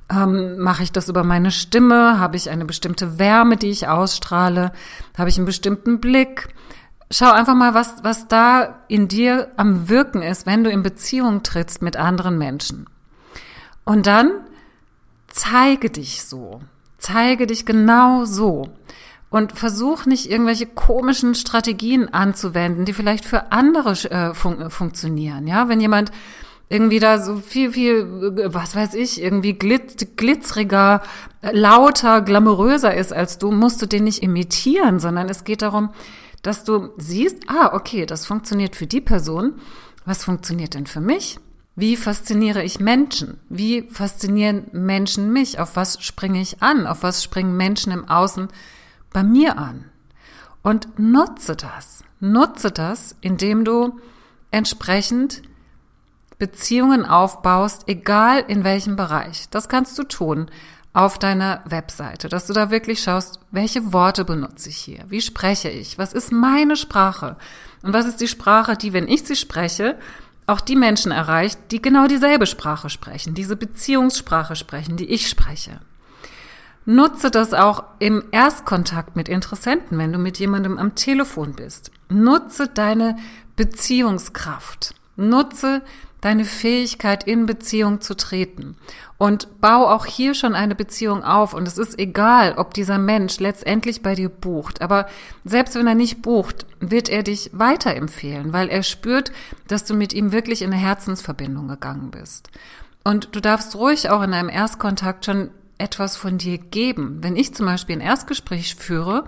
Ähm, 0.09 0.59
mache 0.59 0.83
ich 0.83 0.91
das 0.91 1.09
über 1.09 1.23
meine 1.23 1.51
Stimme? 1.51 2.19
Habe 2.19 2.37
ich 2.37 2.49
eine 2.49 2.65
bestimmte 2.65 3.17
Wärme, 3.19 3.57
die 3.57 3.69
ich 3.69 3.87
ausstrahle? 3.87 4.71
Habe 5.17 5.29
ich 5.29 5.37
einen 5.37 5.45
bestimmten 5.45 5.99
Blick? 5.99 6.49
Schau 7.11 7.31
einfach 7.31 7.55
mal, 7.55 7.73
was, 7.73 8.03
was 8.03 8.27
da 8.27 8.79
in 8.87 9.07
dir 9.07 9.51
am 9.57 9.89
Wirken 9.89 10.21
ist, 10.21 10.45
wenn 10.45 10.63
du 10.63 10.71
in 10.71 10.81
Beziehung 10.81 11.43
trittst 11.43 11.81
mit 11.81 11.97
anderen 11.97 12.37
Menschen. 12.37 12.87
Und 13.83 14.07
dann 14.07 14.31
zeige 15.27 15.89
dich 15.89 16.23
so. 16.23 16.61
Zeige 16.97 17.45
dich 17.45 17.65
genau 17.65 18.25
so. 18.25 18.69
Und 19.29 19.51
versuch 19.51 20.05
nicht 20.05 20.31
irgendwelche 20.31 20.65
komischen 20.65 21.35
Strategien 21.35 22.11
anzuwenden, 22.11 22.85
die 22.85 22.93
vielleicht 22.93 23.25
für 23.25 23.51
andere 23.51 23.91
äh, 23.91 24.33
fun 24.33 24.69
funktionieren. 24.71 25.45
Ja, 25.45 25.67
wenn 25.69 25.81
jemand 25.81 26.11
irgendwie 26.69 26.99
da 26.99 27.19
so 27.19 27.37
viel, 27.37 27.71
viel, 27.71 28.07
was 28.47 28.75
weiß 28.75 28.95
ich, 28.95 29.21
irgendwie 29.21 29.53
glitz, 29.53 30.07
glitzeriger, 30.15 31.03
lauter, 31.41 32.21
glamouröser 32.21 32.95
ist 32.95 33.13
als 33.13 33.37
du, 33.37 33.51
musst 33.51 33.81
du 33.81 33.85
den 33.85 34.05
nicht 34.05 34.23
imitieren, 34.23 34.99
sondern 34.99 35.29
es 35.29 35.43
geht 35.43 35.61
darum, 35.61 35.89
dass 36.45 36.63
du 36.63 36.89
siehst, 36.97 37.43
ah, 37.47 37.71
okay, 37.73 38.05
das 38.05 38.25
funktioniert 38.25 38.75
für 38.75 38.87
die 38.87 39.01
Person. 39.01 39.55
Was 40.05 40.23
funktioniert 40.23 40.75
denn 40.75 40.85
für 40.85 41.01
mich? 41.01 41.39
Wie 41.75 41.97
fasziniere 41.97 42.63
ich 42.63 42.79
Menschen? 42.79 43.39
Wie 43.49 43.89
faszinieren 43.89 44.67
Menschen 44.71 45.33
mich? 45.33 45.59
Auf 45.59 45.75
was 45.75 46.01
springe 46.03 46.39
ich 46.39 46.61
an? 46.61 46.85
Auf 46.87 47.03
was 47.03 47.23
springen 47.23 47.57
Menschen 47.57 47.91
im 47.91 48.07
Außen 48.07 48.47
bei 49.11 49.23
mir 49.23 49.57
an? 49.57 49.85
Und 50.61 50.99
nutze 50.99 51.55
das. 51.55 52.03
Nutze 52.19 52.71
das, 52.71 53.15
indem 53.21 53.65
du 53.65 53.99
entsprechend 54.51 55.41
Beziehungen 56.37 57.05
aufbaust, 57.05 57.83
egal 57.87 58.43
in 58.47 58.63
welchem 58.63 58.95
Bereich. 58.95 59.49
Das 59.49 59.67
kannst 59.67 59.97
du 59.97 60.03
tun 60.03 60.49
auf 60.95 61.19
deiner 61.19 61.61
Webseite, 61.65 62.29
dass 62.29 62.47
du 62.47 62.53
da 62.53 62.71
wirklich 62.71 63.03
schaust, 63.03 63.41
welche 63.51 63.91
Worte 63.91 64.23
benutze 64.23 64.69
ich 64.69 64.77
hier? 64.77 65.03
Wie 65.09 65.19
spreche 65.19 65.69
ich? 65.69 65.97
Was 65.97 66.13
ist 66.13 66.31
meine 66.31 66.77
Sprache? 66.77 67.35
Und 67.83 67.91
was 67.91 68.05
ist 68.05 68.21
die 68.21 68.29
Sprache, 68.29 68.77
die, 68.77 68.93
wenn 68.93 69.09
ich 69.09 69.23
sie 69.23 69.35
spreche, 69.35 69.97
auch 70.47 70.61
die 70.61 70.77
Menschen 70.77 71.11
erreicht, 71.11 71.59
die 71.71 71.81
genau 71.81 72.07
dieselbe 72.07 72.45
Sprache 72.45 72.89
sprechen, 72.89 73.33
diese 73.33 73.57
Beziehungssprache 73.57 74.55
sprechen, 74.55 74.95
die 74.95 75.09
ich 75.09 75.27
spreche. 75.27 75.81
Nutze 76.85 77.29
das 77.29 77.53
auch 77.53 77.83
im 77.99 78.23
Erstkontakt 78.31 79.17
mit 79.17 79.27
Interessenten, 79.27 79.97
wenn 79.97 80.13
du 80.13 80.19
mit 80.19 80.37
jemandem 80.39 80.77
am 80.77 80.95
Telefon 80.95 81.53
bist. 81.53 81.91
Nutze 82.07 82.69
deine 82.69 83.17
Beziehungskraft. 83.57 84.95
Nutze 85.17 85.81
deine 86.25 86.43
Fähigkeit, 86.43 87.23
in 87.25 87.45
Beziehung 87.45 88.01
zu 88.01 88.17
treten. 88.17 88.77
Und 89.19 89.61
bau 89.61 89.87
auch 89.87 90.07
hier 90.07 90.33
schon 90.33 90.55
eine 90.55 90.73
Beziehung 90.73 91.23
auf. 91.23 91.53
Und 91.53 91.67
es 91.67 91.77
ist 91.77 91.99
egal, 91.99 92.55
ob 92.57 92.73
dieser 92.73 92.97
Mensch 92.97 93.39
letztendlich 93.39 94.01
bei 94.01 94.15
dir 94.15 94.29
bucht. 94.29 94.81
Aber 94.81 95.05
selbst 95.43 95.75
wenn 95.75 95.85
er 95.85 95.93
nicht 95.93 96.23
bucht, 96.23 96.65
wird 96.79 97.09
er 97.09 97.21
dich 97.21 97.51
weiterempfehlen, 97.53 98.53
weil 98.53 98.69
er 98.69 98.81
spürt, 98.81 99.31
dass 99.67 99.85
du 99.85 99.93
mit 99.93 100.13
ihm 100.13 100.31
wirklich 100.31 100.63
in 100.63 100.73
eine 100.73 100.81
Herzensverbindung 100.81 101.67
gegangen 101.67 102.09
bist. 102.09 102.49
Und 103.03 103.35
du 103.35 103.39
darfst 103.39 103.75
ruhig 103.75 104.09
auch 104.09 104.23
in 104.23 104.33
einem 104.33 104.49
Erstkontakt 104.49 105.25
schon 105.25 105.51
etwas 105.77 106.17
von 106.17 106.39
dir 106.39 106.57
geben. 106.57 107.19
Wenn 107.21 107.35
ich 107.35 107.53
zum 107.53 107.67
Beispiel 107.67 107.97
ein 107.97 108.01
Erstgespräch 108.01 108.73
führe, 108.73 109.25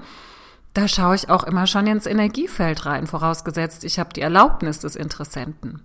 da 0.73 0.87
schaue 0.87 1.13
ich 1.13 1.29
auch 1.29 1.43
immer 1.43 1.67
schon 1.67 1.85
ins 1.85 2.07
Energiefeld 2.07 2.87
rein, 2.87 3.05
vorausgesetzt, 3.05 3.83
ich 3.83 3.99
habe 3.99 4.13
die 4.13 4.21
Erlaubnis 4.21 4.79
des 4.79 4.95
Interessenten. 4.95 5.81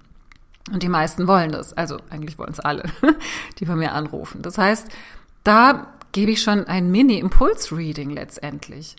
Und 0.71 0.83
die 0.83 0.89
meisten 0.89 1.27
wollen 1.27 1.53
das. 1.53 1.73
Also 1.73 1.99
eigentlich 2.11 2.39
wollen 2.39 2.53
es 2.53 2.61
alle, 2.61 2.85
die 3.59 3.65
bei 3.65 3.77
mir 3.77 3.93
anrufen. 3.93 4.43
Das 4.43 4.59
heißt, 4.59 4.89
da 5.45 5.89
gebe 6.13 6.31
ich 6.31 6.43
schon 6.43 6.67
ein 6.67 6.91
Mini-Impuls-Reading 6.91 8.11
letztendlich. 8.11 8.97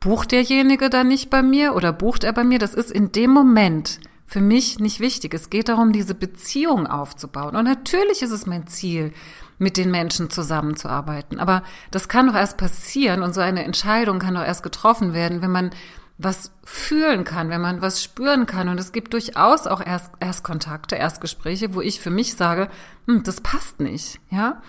Bucht 0.00 0.32
derjenige 0.32 0.90
dann 0.90 1.08
nicht 1.08 1.30
bei 1.30 1.42
mir 1.42 1.74
oder 1.74 1.92
bucht 1.92 2.24
er 2.24 2.32
bei 2.32 2.44
mir? 2.44 2.58
Das 2.58 2.74
ist 2.74 2.90
in 2.90 3.12
dem 3.12 3.30
Moment 3.30 4.00
für 4.26 4.40
mich 4.40 4.78
nicht 4.78 5.00
wichtig. 5.00 5.32
Es 5.32 5.48
geht 5.48 5.68
darum, 5.68 5.92
diese 5.92 6.14
Beziehung 6.14 6.86
aufzubauen. 6.86 7.56
Und 7.56 7.64
natürlich 7.64 8.20
ist 8.20 8.32
es 8.32 8.46
mein 8.46 8.66
Ziel, 8.66 9.12
mit 9.58 9.76
den 9.76 9.90
Menschen 9.90 10.30
zusammenzuarbeiten. 10.30 11.38
Aber 11.38 11.62
das 11.90 12.08
kann 12.08 12.26
doch 12.26 12.34
erst 12.34 12.56
passieren 12.56 13.22
und 13.22 13.34
so 13.34 13.40
eine 13.40 13.64
Entscheidung 13.64 14.18
kann 14.18 14.34
doch 14.34 14.44
erst 14.44 14.62
getroffen 14.62 15.12
werden, 15.14 15.42
wenn 15.42 15.50
man 15.50 15.70
was 16.16 16.52
fühlen 16.62 17.24
kann, 17.24 17.50
wenn 17.50 17.60
man 17.60 17.82
was 17.82 18.02
spüren 18.02 18.46
kann. 18.46 18.68
Und 18.68 18.78
es 18.78 18.92
gibt 18.92 19.12
durchaus 19.12 19.66
auch 19.66 19.84
Erst 19.84 20.12
Erstkontakte, 20.20 20.96
Erstgespräche, 20.96 21.74
wo 21.74 21.80
ich 21.80 22.00
für 22.00 22.10
mich 22.10 22.34
sage, 22.34 22.68
hm, 23.06 23.22
das 23.24 23.40
passt 23.40 23.80
nicht, 23.80 24.20
ja. 24.30 24.62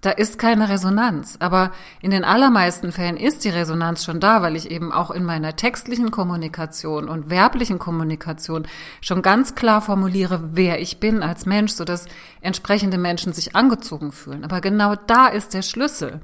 da 0.00 0.10
ist 0.10 0.38
keine 0.38 0.68
Resonanz. 0.68 1.36
Aber 1.40 1.72
in 2.00 2.12
den 2.12 2.24
allermeisten 2.24 2.92
Fällen 2.92 3.16
ist 3.16 3.44
die 3.44 3.48
Resonanz 3.48 4.04
schon 4.04 4.20
da, 4.20 4.40
weil 4.42 4.54
ich 4.54 4.70
eben 4.70 4.92
auch 4.92 5.10
in 5.10 5.24
meiner 5.24 5.56
textlichen 5.56 6.12
Kommunikation 6.12 7.08
und 7.08 7.28
werblichen 7.28 7.78
Kommunikation 7.80 8.66
schon 9.00 9.22
ganz 9.22 9.56
klar 9.56 9.80
formuliere, 9.80 10.50
wer 10.52 10.80
ich 10.80 11.00
bin 11.00 11.22
als 11.22 11.44
Mensch, 11.44 11.72
sodass 11.72 12.06
entsprechende 12.40 12.98
Menschen 12.98 13.32
sich 13.32 13.56
angezogen 13.56 14.12
fühlen. 14.12 14.44
Aber 14.44 14.60
genau 14.60 14.94
da 14.94 15.26
ist 15.26 15.54
der 15.54 15.62
Schlüssel. 15.62 16.20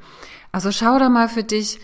Also 0.52 0.70
schau 0.70 0.98
da 0.98 1.08
mal 1.08 1.28
für 1.28 1.44
dich, 1.44 1.80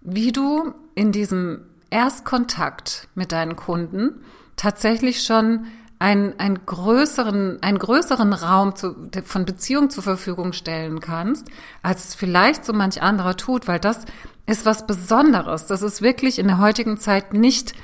wie 0.00 0.32
du 0.32 0.74
in 0.94 1.12
diesem 1.12 1.60
Erstkontakt 1.94 3.06
mit 3.14 3.30
deinen 3.30 3.54
Kunden 3.54 4.20
tatsächlich 4.56 5.22
schon 5.22 5.66
einen, 6.00 6.38
einen 6.40 6.66
größeren, 6.66 7.62
einen 7.62 7.78
größeren 7.78 8.32
Raum 8.32 8.74
zu, 8.74 8.96
von 9.24 9.44
Beziehung 9.44 9.90
zur 9.90 10.02
Verfügung 10.02 10.52
stellen 10.52 10.98
kannst, 10.98 11.46
als 11.82 12.08
es 12.08 12.14
vielleicht 12.16 12.64
so 12.64 12.72
manch 12.72 13.00
anderer 13.00 13.36
tut, 13.36 13.68
weil 13.68 13.78
das 13.78 14.06
ist 14.44 14.66
was 14.66 14.88
Besonderes. 14.88 15.66
Das 15.66 15.82
ist 15.82 16.02
wirklich 16.02 16.40
in 16.40 16.48
der 16.48 16.58
heutigen 16.58 16.98
Zeit 16.98 17.32
nicht 17.32 17.74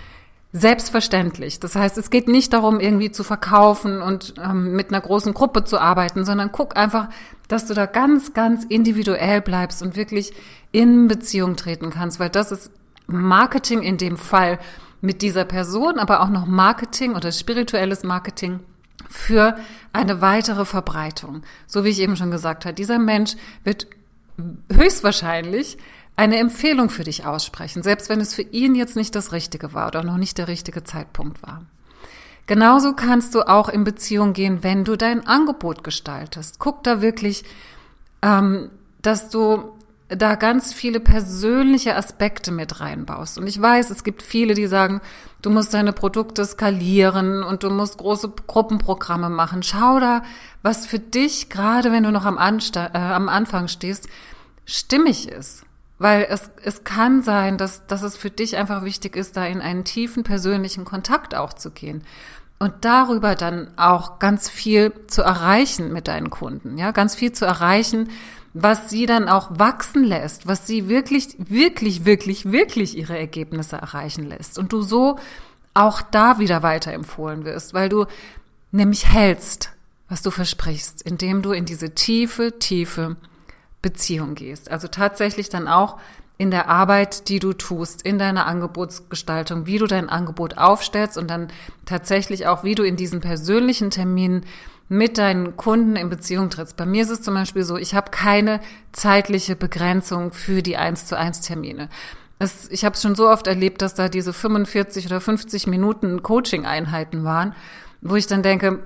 selbstverständlich. 0.52 1.60
Das 1.60 1.76
heißt, 1.76 1.96
es 1.96 2.10
geht 2.10 2.26
nicht 2.26 2.52
darum, 2.52 2.80
irgendwie 2.80 3.12
zu 3.12 3.22
verkaufen 3.22 4.02
und 4.02 4.34
ähm, 4.44 4.72
mit 4.72 4.88
einer 4.88 5.00
großen 5.00 5.32
Gruppe 5.34 5.62
zu 5.62 5.78
arbeiten, 5.78 6.24
sondern 6.24 6.50
guck 6.50 6.76
einfach, 6.76 7.10
dass 7.46 7.66
du 7.66 7.74
da 7.74 7.86
ganz, 7.86 8.34
ganz 8.34 8.64
individuell 8.64 9.40
bleibst 9.40 9.82
und 9.82 9.94
wirklich 9.94 10.32
in 10.72 11.06
Beziehung 11.06 11.54
treten 11.54 11.90
kannst, 11.90 12.18
weil 12.18 12.30
das 12.30 12.50
ist 12.50 12.72
Marketing 13.10 13.82
in 13.82 13.98
dem 13.98 14.16
Fall 14.16 14.58
mit 15.00 15.22
dieser 15.22 15.44
Person, 15.44 15.98
aber 15.98 16.20
auch 16.20 16.28
noch 16.28 16.46
Marketing 16.46 17.14
oder 17.14 17.32
spirituelles 17.32 18.02
Marketing 18.02 18.60
für 19.08 19.56
eine 19.92 20.20
weitere 20.20 20.64
Verbreitung. 20.64 21.42
So 21.66 21.84
wie 21.84 21.88
ich 21.88 22.00
eben 22.00 22.16
schon 22.16 22.30
gesagt 22.30 22.64
habe, 22.64 22.74
dieser 22.74 22.98
Mensch 22.98 23.34
wird 23.64 23.86
höchstwahrscheinlich 24.72 25.78
eine 26.16 26.38
Empfehlung 26.38 26.90
für 26.90 27.04
dich 27.04 27.24
aussprechen, 27.24 27.82
selbst 27.82 28.08
wenn 28.08 28.20
es 28.20 28.34
für 28.34 28.42
ihn 28.42 28.74
jetzt 28.74 28.96
nicht 28.96 29.14
das 29.14 29.32
Richtige 29.32 29.72
war 29.72 29.88
oder 29.88 30.02
noch 30.02 30.18
nicht 30.18 30.38
der 30.38 30.48
richtige 30.48 30.84
Zeitpunkt 30.84 31.42
war. 31.42 31.64
Genauso 32.46 32.94
kannst 32.94 33.34
du 33.34 33.42
auch 33.42 33.68
in 33.68 33.84
Beziehung 33.84 34.32
gehen, 34.32 34.62
wenn 34.62 34.84
du 34.84 34.96
dein 34.96 35.26
Angebot 35.26 35.84
gestaltest. 35.84 36.58
Guck 36.58 36.82
da 36.82 37.00
wirklich, 37.00 37.44
ähm, 38.22 38.70
dass 39.02 39.30
du 39.30 39.72
da 40.10 40.34
ganz 40.34 40.72
viele 40.72 40.98
persönliche 40.98 41.96
Aspekte 41.96 42.50
mit 42.50 42.80
reinbaust. 42.80 43.38
Und 43.38 43.46
ich 43.46 43.60
weiß, 43.60 43.90
es 43.90 44.02
gibt 44.02 44.22
viele, 44.22 44.54
die 44.54 44.66
sagen, 44.66 45.00
du 45.40 45.50
musst 45.50 45.72
deine 45.72 45.92
Produkte 45.92 46.44
skalieren 46.44 47.44
und 47.44 47.62
du 47.62 47.70
musst 47.70 47.98
große 47.98 48.32
Gruppenprogramme 48.46 49.30
machen. 49.30 49.62
Schau 49.62 50.00
da, 50.00 50.22
was 50.62 50.86
für 50.86 50.98
dich, 50.98 51.48
gerade 51.48 51.92
wenn 51.92 52.02
du 52.02 52.10
noch 52.10 52.24
am, 52.24 52.38
Ansta 52.38 52.90
äh, 52.92 52.98
am 52.98 53.28
Anfang 53.28 53.68
stehst, 53.68 54.08
stimmig 54.64 55.28
ist. 55.28 55.64
Weil 55.98 56.26
es, 56.28 56.50
es 56.62 56.82
kann 56.82 57.22
sein, 57.22 57.58
dass, 57.58 57.86
dass 57.86 58.02
es 58.02 58.16
für 58.16 58.30
dich 58.30 58.56
einfach 58.56 58.84
wichtig 58.84 59.16
ist, 59.16 59.36
da 59.36 59.44
in 59.44 59.60
einen 59.60 59.84
tiefen 59.84 60.24
persönlichen 60.24 60.84
Kontakt 60.84 61.34
auch 61.34 61.52
zu 61.52 61.70
gehen. 61.70 62.02
Und 62.58 62.72
darüber 62.82 63.36
dann 63.36 63.70
auch 63.76 64.18
ganz 64.18 64.48
viel 64.48 64.92
zu 65.06 65.22
erreichen 65.22 65.92
mit 65.92 66.08
deinen 66.08 66.28
Kunden, 66.30 66.76
ja, 66.76 66.90
ganz 66.90 67.14
viel 67.14 67.32
zu 67.32 67.46
erreichen, 67.46 68.10
was 68.52 68.90
sie 68.90 69.06
dann 69.06 69.28
auch 69.28 69.58
wachsen 69.58 70.04
lässt, 70.04 70.46
was 70.46 70.66
sie 70.66 70.88
wirklich, 70.88 71.36
wirklich, 71.38 72.04
wirklich, 72.04 72.50
wirklich 72.50 72.96
ihre 72.96 73.18
Ergebnisse 73.18 73.76
erreichen 73.76 74.24
lässt. 74.28 74.58
Und 74.58 74.72
du 74.72 74.82
so 74.82 75.18
auch 75.72 76.02
da 76.02 76.38
wieder 76.38 76.62
weiterempfohlen 76.62 77.44
wirst, 77.44 77.74
weil 77.74 77.88
du 77.88 78.06
nämlich 78.72 79.08
hältst, 79.08 79.70
was 80.08 80.22
du 80.22 80.30
versprichst, 80.30 81.02
indem 81.02 81.42
du 81.42 81.52
in 81.52 81.64
diese 81.64 81.94
tiefe, 81.94 82.58
tiefe 82.58 83.16
Beziehung 83.82 84.34
gehst. 84.34 84.70
Also 84.70 84.88
tatsächlich 84.88 85.48
dann 85.48 85.68
auch 85.68 85.98
in 86.36 86.50
der 86.50 86.68
Arbeit, 86.68 87.28
die 87.28 87.38
du 87.38 87.52
tust, 87.52 88.02
in 88.02 88.18
deiner 88.18 88.46
Angebotsgestaltung, 88.46 89.66
wie 89.66 89.78
du 89.78 89.86
dein 89.86 90.08
Angebot 90.08 90.56
aufstellst 90.58 91.18
und 91.18 91.28
dann 91.28 91.48
tatsächlich 91.84 92.46
auch, 92.46 92.64
wie 92.64 92.74
du 92.74 92.82
in 92.82 92.96
diesen 92.96 93.20
persönlichen 93.20 93.90
Terminen 93.90 94.46
mit 94.92 95.18
deinen 95.18 95.56
Kunden 95.56 95.94
in 95.94 96.10
Beziehung 96.10 96.50
trittst. 96.50 96.76
Bei 96.76 96.84
mir 96.84 97.04
ist 97.04 97.10
es 97.10 97.22
zum 97.22 97.34
Beispiel 97.34 97.62
so, 97.62 97.76
ich 97.76 97.94
habe 97.94 98.10
keine 98.10 98.60
zeitliche 98.90 99.54
Begrenzung 99.54 100.32
für 100.32 100.62
die 100.62 100.76
1 100.76 101.06
zu 101.06 101.16
1 101.16 101.42
Termine. 101.42 101.88
Es, 102.40 102.68
ich 102.70 102.84
habe 102.84 102.96
es 102.96 103.02
schon 103.02 103.14
so 103.14 103.30
oft 103.30 103.46
erlebt, 103.46 103.82
dass 103.82 103.94
da 103.94 104.08
diese 104.08 104.32
45 104.32 105.06
oder 105.06 105.20
50 105.20 105.68
Minuten 105.68 106.24
Coaching-Einheiten 106.24 107.22
waren, 107.22 107.54
wo 108.00 108.16
ich 108.16 108.26
dann 108.26 108.42
denke, 108.42 108.80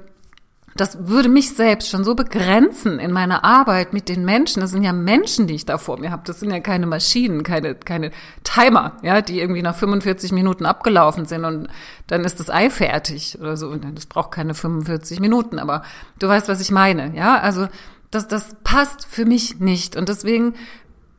das 0.76 1.06
würde 1.06 1.28
mich 1.28 1.54
selbst 1.54 1.88
schon 1.88 2.02
so 2.02 2.14
begrenzen 2.14 2.98
in 2.98 3.12
meiner 3.12 3.44
Arbeit 3.44 3.92
mit 3.92 4.08
den 4.08 4.24
Menschen. 4.24 4.60
Das 4.60 4.70
sind 4.70 4.82
ja 4.82 4.92
Menschen, 4.92 5.46
die 5.46 5.54
ich 5.54 5.66
da 5.66 5.78
vor 5.78 5.98
mir 5.98 6.10
habe. 6.10 6.22
Das 6.26 6.40
sind 6.40 6.50
ja 6.50 6.58
keine 6.58 6.86
Maschinen, 6.86 7.44
keine, 7.44 7.76
keine 7.76 8.10
Timer, 8.42 8.96
ja, 9.02 9.20
die 9.22 9.38
irgendwie 9.38 9.62
nach 9.62 9.76
45 9.76 10.32
Minuten 10.32 10.66
abgelaufen 10.66 11.26
sind 11.26 11.44
und 11.44 11.68
dann 12.08 12.24
ist 12.24 12.40
das 12.40 12.50
Ei 12.50 12.70
fertig 12.70 13.38
oder 13.40 13.56
so. 13.56 13.68
Und 13.68 13.86
das 13.96 14.06
braucht 14.06 14.32
keine 14.32 14.54
45 14.54 15.20
Minuten, 15.20 15.60
aber 15.60 15.82
du 16.18 16.26
weißt, 16.26 16.48
was 16.48 16.60
ich 16.60 16.72
meine, 16.72 17.16
ja? 17.16 17.38
Also, 17.38 17.68
das, 18.10 18.26
das 18.26 18.56
passt 18.64 19.06
für 19.06 19.26
mich 19.26 19.60
nicht. 19.60 19.96
Und 19.96 20.08
deswegen 20.08 20.54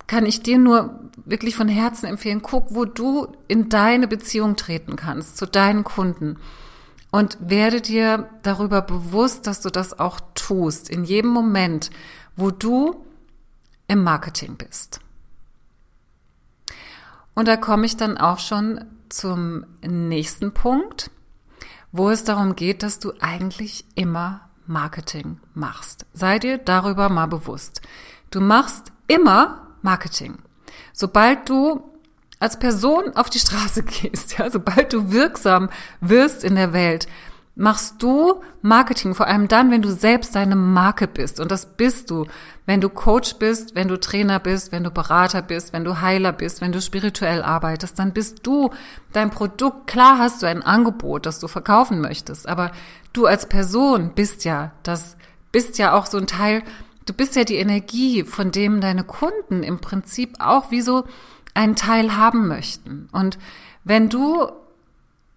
kann 0.07 0.25
ich 0.25 0.43
dir 0.43 0.57
nur 0.57 0.99
wirklich 1.25 1.55
von 1.55 1.67
Herzen 1.67 2.05
empfehlen, 2.07 2.41
guck, 2.41 2.75
wo 2.75 2.85
du 2.85 3.27
in 3.47 3.69
deine 3.69 4.07
Beziehung 4.07 4.55
treten 4.55 4.95
kannst 4.95 5.37
zu 5.37 5.45
deinen 5.45 5.83
Kunden 5.83 6.37
und 7.15 7.37
werde 7.39 7.79
dir 7.79 8.29
darüber 8.43 8.81
bewusst, 8.81 9.47
dass 9.47 9.61
du 9.61 9.69
das 9.69 9.97
auch 9.97 10.19
tust, 10.33 10.89
in 10.89 11.05
jedem 11.05 11.31
Moment, 11.31 11.89
wo 12.35 12.51
du 12.51 13.05
im 13.87 14.03
Marketing 14.03 14.57
bist. 14.57 14.99
Und 17.33 17.47
da 17.47 17.55
komme 17.55 17.85
ich 17.85 17.95
dann 17.95 18.17
auch 18.17 18.39
schon 18.39 18.83
zum 19.07 19.65
nächsten 19.81 20.53
Punkt, 20.53 21.09
wo 21.93 22.09
es 22.09 22.25
darum 22.25 22.53
geht, 22.53 22.83
dass 22.83 22.99
du 22.99 23.13
eigentlich 23.21 23.85
immer 23.95 24.49
Marketing 24.67 25.39
machst. 25.53 26.05
Sei 26.11 26.37
dir 26.37 26.57
darüber 26.57 27.07
mal 27.07 27.27
bewusst. 27.27 27.81
Du 28.29 28.41
machst 28.41 28.91
immer 29.07 29.77
Marketing. 29.81 30.39
Sobald 30.91 31.47
du 31.47 31.81
als 32.39 32.59
Person 32.59 33.15
auf 33.15 33.29
die 33.29 33.39
Straße 33.39 33.83
gehst, 33.83 34.37
ja, 34.37 34.49
sobald 34.49 34.93
du 34.93 35.11
wirksam 35.11 35.69
wirst 36.01 36.43
in 36.43 36.55
der 36.55 36.73
Welt, 36.73 37.07
machst 37.55 38.03
du 38.03 38.41
Marketing, 38.61 39.15
vor 39.15 39.27
allem 39.27 39.47
dann, 39.47 39.71
wenn 39.71 39.81
du 39.81 39.91
selbst 39.91 40.35
deine 40.35 40.55
Marke 40.57 41.07
bist. 41.07 41.39
Und 41.39 41.51
das 41.51 41.65
bist 41.65 42.11
du, 42.11 42.25
wenn 42.65 42.81
du 42.81 42.89
Coach 42.89 43.35
bist, 43.35 43.75
wenn 43.75 43.87
du 43.87 43.97
Trainer 43.97 44.39
bist, 44.39 44.71
wenn 44.71 44.83
du 44.83 44.91
Berater 44.91 45.41
bist, 45.41 45.71
wenn 45.71 45.85
du 45.85 46.01
Heiler 46.01 46.33
bist, 46.33 46.59
wenn 46.59 46.73
du 46.73 46.81
spirituell 46.81 47.41
arbeitest, 47.41 47.97
dann 47.97 48.11
bist 48.11 48.39
du 48.43 48.71
dein 49.13 49.29
Produkt. 49.29 49.87
Klar 49.87 50.17
hast 50.19 50.43
du 50.43 50.47
ein 50.47 50.63
Angebot, 50.63 51.25
das 51.25 51.39
du 51.39 51.47
verkaufen 51.47 52.01
möchtest, 52.01 52.47
aber 52.47 52.71
du 53.13 53.25
als 53.25 53.47
Person 53.47 54.11
bist 54.13 54.43
ja 54.43 54.71
das, 54.83 55.15
bist 55.53 55.77
ja 55.77 55.93
auch 55.93 56.07
so 56.07 56.17
ein 56.17 56.27
Teil, 56.27 56.61
du 57.05 57.13
bist 57.13 57.35
ja 57.37 57.45
die 57.45 57.55
Energie, 57.55 58.23
von 58.23 58.51
dem 58.51 58.81
deine 58.81 59.05
Kunden 59.05 59.63
im 59.63 59.79
Prinzip 59.79 60.35
auch 60.39 60.71
wie 60.71 60.81
so 60.81 61.05
einen 61.55 61.75
Teil 61.75 62.15
haben 62.15 62.47
möchten. 62.47 63.09
Und 63.11 63.39
wenn 63.83 64.09
du 64.09 64.47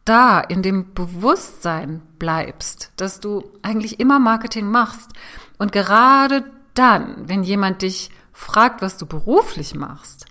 da 0.05 0.41
in 0.41 0.63
dem 0.63 0.95
Bewusstsein 0.95 2.03
bleibst, 2.19 2.93
dass 2.97 3.21
du 3.21 3.45
eigentlich 3.63 4.01
immer 4.01 4.19
Marketing 4.19 4.67
machst 4.67 5.13
und 5.59 5.73
gerade 5.73 6.45
dann, 6.75 7.29
wenn 7.29 7.43
jemand 7.43 7.83
dich 7.83 8.11
fragt, 8.33 8.83
was 8.83 8.97
du 8.97 9.07
beruflich 9.07 9.75
machst, 9.75 10.27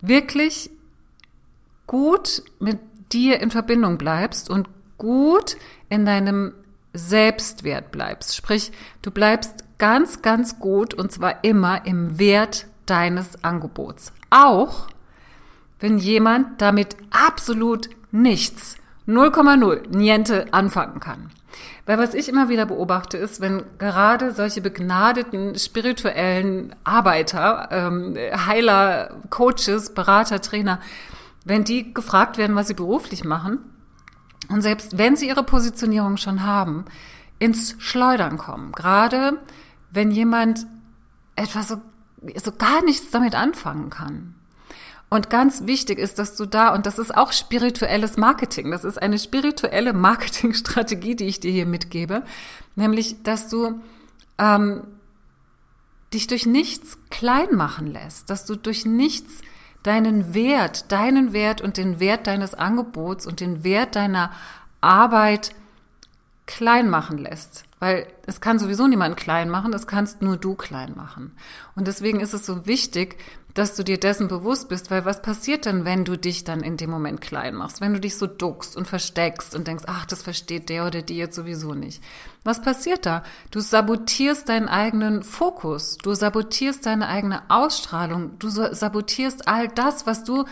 wirklich 0.00 0.70
gut 1.86 2.42
mit 2.58 2.78
dir 3.12 3.40
in 3.40 3.50
Verbindung 3.50 3.98
bleibst 3.98 4.48
und 4.48 4.68
gut 4.96 5.56
in 5.88 6.06
deinem 6.06 6.54
Selbstwert 6.92 7.90
bleibst. 7.90 8.36
Sprich, 8.36 8.72
du 9.02 9.10
bleibst 9.10 9.64
ganz, 9.78 10.22
ganz 10.22 10.58
gut 10.60 10.94
und 10.94 11.10
zwar 11.10 11.42
immer 11.42 11.84
im 11.86 12.18
Wert 12.18 12.66
deines 12.86 13.42
Angebots. 13.42 14.12
Auch 14.30 14.88
wenn 15.80 15.98
jemand 15.98 16.60
damit 16.60 16.96
absolut 17.10 17.90
nichts, 18.12 18.76
0,0, 19.08 19.88
niente 19.88 20.52
anfangen 20.52 21.00
kann. 21.00 21.30
Weil 21.86 21.98
was 21.98 22.14
ich 22.14 22.28
immer 22.28 22.48
wieder 22.48 22.66
beobachte, 22.66 23.16
ist, 23.16 23.40
wenn 23.40 23.64
gerade 23.78 24.32
solche 24.32 24.60
begnadeten 24.60 25.58
spirituellen 25.58 26.74
Arbeiter, 26.84 27.68
ähm, 27.72 28.14
Heiler, 28.46 29.16
Coaches, 29.30 29.92
Berater, 29.94 30.40
Trainer, 30.40 30.78
wenn 31.44 31.64
die 31.64 31.92
gefragt 31.92 32.38
werden, 32.38 32.54
was 32.54 32.68
sie 32.68 32.74
beruflich 32.74 33.24
machen, 33.24 33.58
und 34.48 34.62
selbst 34.62 34.98
wenn 34.98 35.16
sie 35.16 35.28
ihre 35.28 35.44
Positionierung 35.44 36.16
schon 36.16 36.44
haben, 36.44 36.84
ins 37.38 37.76
Schleudern 37.78 38.36
kommen. 38.36 38.72
Gerade 38.72 39.38
wenn 39.90 40.10
jemand 40.10 40.66
etwas 41.36 41.68
so, 41.68 41.76
so 42.42 42.52
gar 42.52 42.84
nichts 42.84 43.10
damit 43.10 43.34
anfangen 43.34 43.90
kann. 43.90 44.34
Und 45.10 45.28
ganz 45.28 45.66
wichtig 45.66 45.98
ist, 45.98 46.20
dass 46.20 46.36
du 46.36 46.46
da, 46.46 46.72
und 46.72 46.86
das 46.86 47.00
ist 47.00 47.14
auch 47.14 47.32
spirituelles 47.32 48.16
Marketing, 48.16 48.70
das 48.70 48.84
ist 48.84 49.02
eine 49.02 49.18
spirituelle 49.18 49.92
Marketingstrategie, 49.92 51.16
die 51.16 51.26
ich 51.26 51.40
dir 51.40 51.50
hier 51.50 51.66
mitgebe, 51.66 52.22
nämlich, 52.76 53.22
dass 53.24 53.48
du 53.48 53.80
ähm, 54.38 54.84
dich 56.14 56.28
durch 56.28 56.46
nichts 56.46 56.96
klein 57.10 57.54
machen 57.56 57.88
lässt, 57.88 58.30
dass 58.30 58.46
du 58.46 58.54
durch 58.54 58.86
nichts 58.86 59.42
deinen 59.82 60.32
Wert, 60.32 60.92
deinen 60.92 61.32
Wert 61.32 61.60
und 61.60 61.76
den 61.76 61.98
Wert 61.98 62.28
deines 62.28 62.54
Angebots 62.54 63.26
und 63.26 63.40
den 63.40 63.64
Wert 63.64 63.96
deiner 63.96 64.30
Arbeit 64.80 65.54
klein 66.46 66.88
machen 66.88 67.18
lässt. 67.18 67.64
Weil 67.78 68.06
es 68.26 68.40
kann 68.40 68.58
sowieso 68.58 68.86
niemand 68.86 69.16
klein 69.16 69.48
machen, 69.48 69.72
das 69.72 69.86
kannst 69.86 70.20
nur 70.20 70.36
du 70.36 70.54
klein 70.54 70.92
machen. 70.94 71.32
Und 71.74 71.86
deswegen 71.86 72.20
ist 72.20 72.34
es 72.34 72.44
so 72.44 72.66
wichtig, 72.66 73.16
dass 73.54 73.74
du 73.74 73.82
dir 73.82 73.98
dessen 73.98 74.28
bewusst 74.28 74.68
bist, 74.68 74.90
weil 74.90 75.04
was 75.04 75.22
passiert 75.22 75.66
denn, 75.66 75.84
wenn 75.84 76.04
du 76.04 76.16
dich 76.16 76.44
dann 76.44 76.62
in 76.62 76.76
dem 76.76 76.90
Moment 76.90 77.20
klein 77.20 77.54
machst? 77.54 77.80
Wenn 77.80 77.92
du 77.92 78.00
dich 78.00 78.16
so 78.16 78.26
duckst 78.26 78.76
und 78.76 78.86
versteckst 78.86 79.54
und 79.54 79.66
denkst, 79.66 79.84
ach, 79.86 80.06
das 80.06 80.22
versteht 80.22 80.68
der 80.68 80.86
oder 80.86 81.02
die 81.02 81.16
jetzt 81.16 81.36
sowieso 81.36 81.74
nicht. 81.74 82.02
Was 82.44 82.62
passiert 82.62 83.06
da? 83.06 83.24
Du 83.50 83.60
sabotierst 83.60 84.48
deinen 84.48 84.68
eigenen 84.68 85.22
Fokus, 85.22 85.98
du 85.98 86.14
sabotierst 86.14 86.86
deine 86.86 87.08
eigene 87.08 87.42
Ausstrahlung, 87.50 88.38
du 88.38 88.48
sabotierst 88.48 89.48
all 89.48 89.68
das, 89.68 90.06
was 90.06 90.24
du 90.24 90.44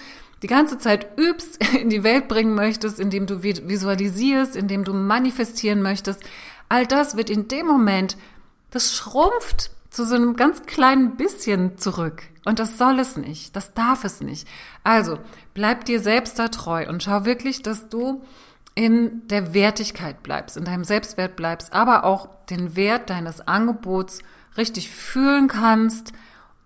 die 0.43 0.49
ganze 0.49 0.79
Zeit 0.79 1.19
übst, 1.19 1.59
in 1.81 1.91
die 1.91 2.03
Welt 2.03 2.29
bringen 2.29 2.55
möchtest, 2.55 3.01
indem 3.01 3.27
du 3.27 3.43
visualisierst, 3.43 4.57
indem 4.57 4.85
du 4.85 4.93
manifestieren 4.93 5.83
möchtest. 5.83 6.23
All 6.69 6.87
das 6.87 7.17
wird 7.17 7.31
in 7.31 7.49
dem 7.49 7.67
Moment, 7.67 8.17
das 8.71 8.95
schrumpft 8.95 9.71
zu 9.91 10.05
so 10.05 10.15
einem 10.15 10.37
ganz 10.37 10.63
kleinen 10.63 11.17
bisschen 11.17 11.79
zurück. 11.79 12.25
Und 12.45 12.59
das 12.59 12.79
soll 12.79 12.99
es 12.99 13.17
nicht. 13.17 13.57
Das 13.57 13.75
darf 13.75 14.05
es 14.05 14.21
nicht. 14.21 14.47
Also, 14.85 15.19
bleib 15.55 15.85
dir 15.85 16.01
selbst 16.01 16.39
da 16.39 16.49
treu 16.49 16.89
und 16.89 17.03
schau 17.03 17.25
wirklich, 17.25 17.63
dass 17.63 17.89
du 17.89 18.23
in 18.75 19.27
der 19.29 19.55
Wertigkeit 19.55 20.23
bleibst, 20.23 20.57
in 20.57 20.65
deinem 20.65 20.85
Selbstwert 20.85 21.37
bleibst, 21.37 21.73
aber 21.73 22.05
auch 22.05 22.29
den 22.49 22.77
Wert 22.77 23.11
deines 23.11 23.41
Angebots 23.41 24.21
richtig 24.57 24.91
fühlen 24.91 25.49
kannst, 25.49 26.13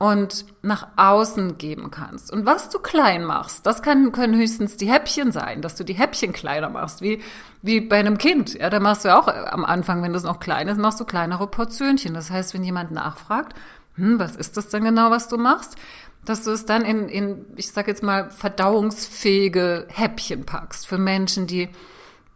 und 0.02 0.46
nach 0.62 0.88
außen 0.96 1.58
geben 1.58 1.92
kannst. 1.92 2.32
Und 2.32 2.44
was 2.44 2.68
du 2.68 2.80
klein 2.80 3.24
machst, 3.24 3.66
das 3.66 3.82
kann, 3.82 4.10
können 4.10 4.34
höchstens 4.34 4.76
die 4.76 4.90
Häppchen 4.90 5.30
sein, 5.30 5.62
dass 5.62 5.76
du 5.76 5.84
die 5.84 5.92
Häppchen 5.92 6.32
kleiner 6.32 6.70
machst, 6.70 7.02
wie, 7.02 7.22
wie 7.62 7.80
bei 7.80 8.00
einem 8.00 8.18
Kind. 8.18 8.54
Ja, 8.54 8.68
da 8.68 8.80
machst 8.80 9.04
du 9.04 9.10
ja 9.10 9.20
auch 9.20 9.28
am 9.28 9.64
Anfang, 9.64 10.02
wenn 10.02 10.12
das 10.12 10.24
noch 10.24 10.40
klein 10.40 10.66
ist, 10.66 10.76
machst 10.76 10.98
du 10.98 11.04
kleinere 11.04 11.46
Portionchen. 11.46 12.14
Das 12.14 12.32
heißt, 12.32 12.52
wenn 12.52 12.64
jemand 12.64 12.90
nachfragt, 12.90 13.54
hm, 13.94 14.18
was 14.18 14.34
ist 14.34 14.56
das 14.56 14.70
denn 14.70 14.82
genau, 14.82 15.12
was 15.12 15.28
du 15.28 15.38
machst? 15.38 15.76
Dass 16.24 16.42
du 16.42 16.50
es 16.50 16.66
dann 16.66 16.82
in, 16.82 17.08
in 17.08 17.44
ich 17.54 17.70
sag 17.70 17.86
jetzt 17.86 18.02
mal, 18.02 18.28
verdauungsfähige 18.28 19.86
Häppchen 19.88 20.44
packst 20.44 20.88
für 20.88 20.98
Menschen, 20.98 21.46
die 21.46 21.68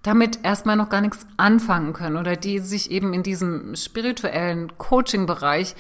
damit 0.05 0.45
erstmal 0.45 0.77
noch 0.77 0.89
gar 0.89 1.01
nichts 1.01 1.27
anfangen 1.37 1.95
können 1.95 2.17
oder 2.17 2.37
die 2.37 2.61
sich 2.61 2.93
eben 2.93 3.13
in 3.13 3.25
diesem 3.25 3.75
spirituellen 3.75 4.79
Coaching-Bereich 4.79 5.75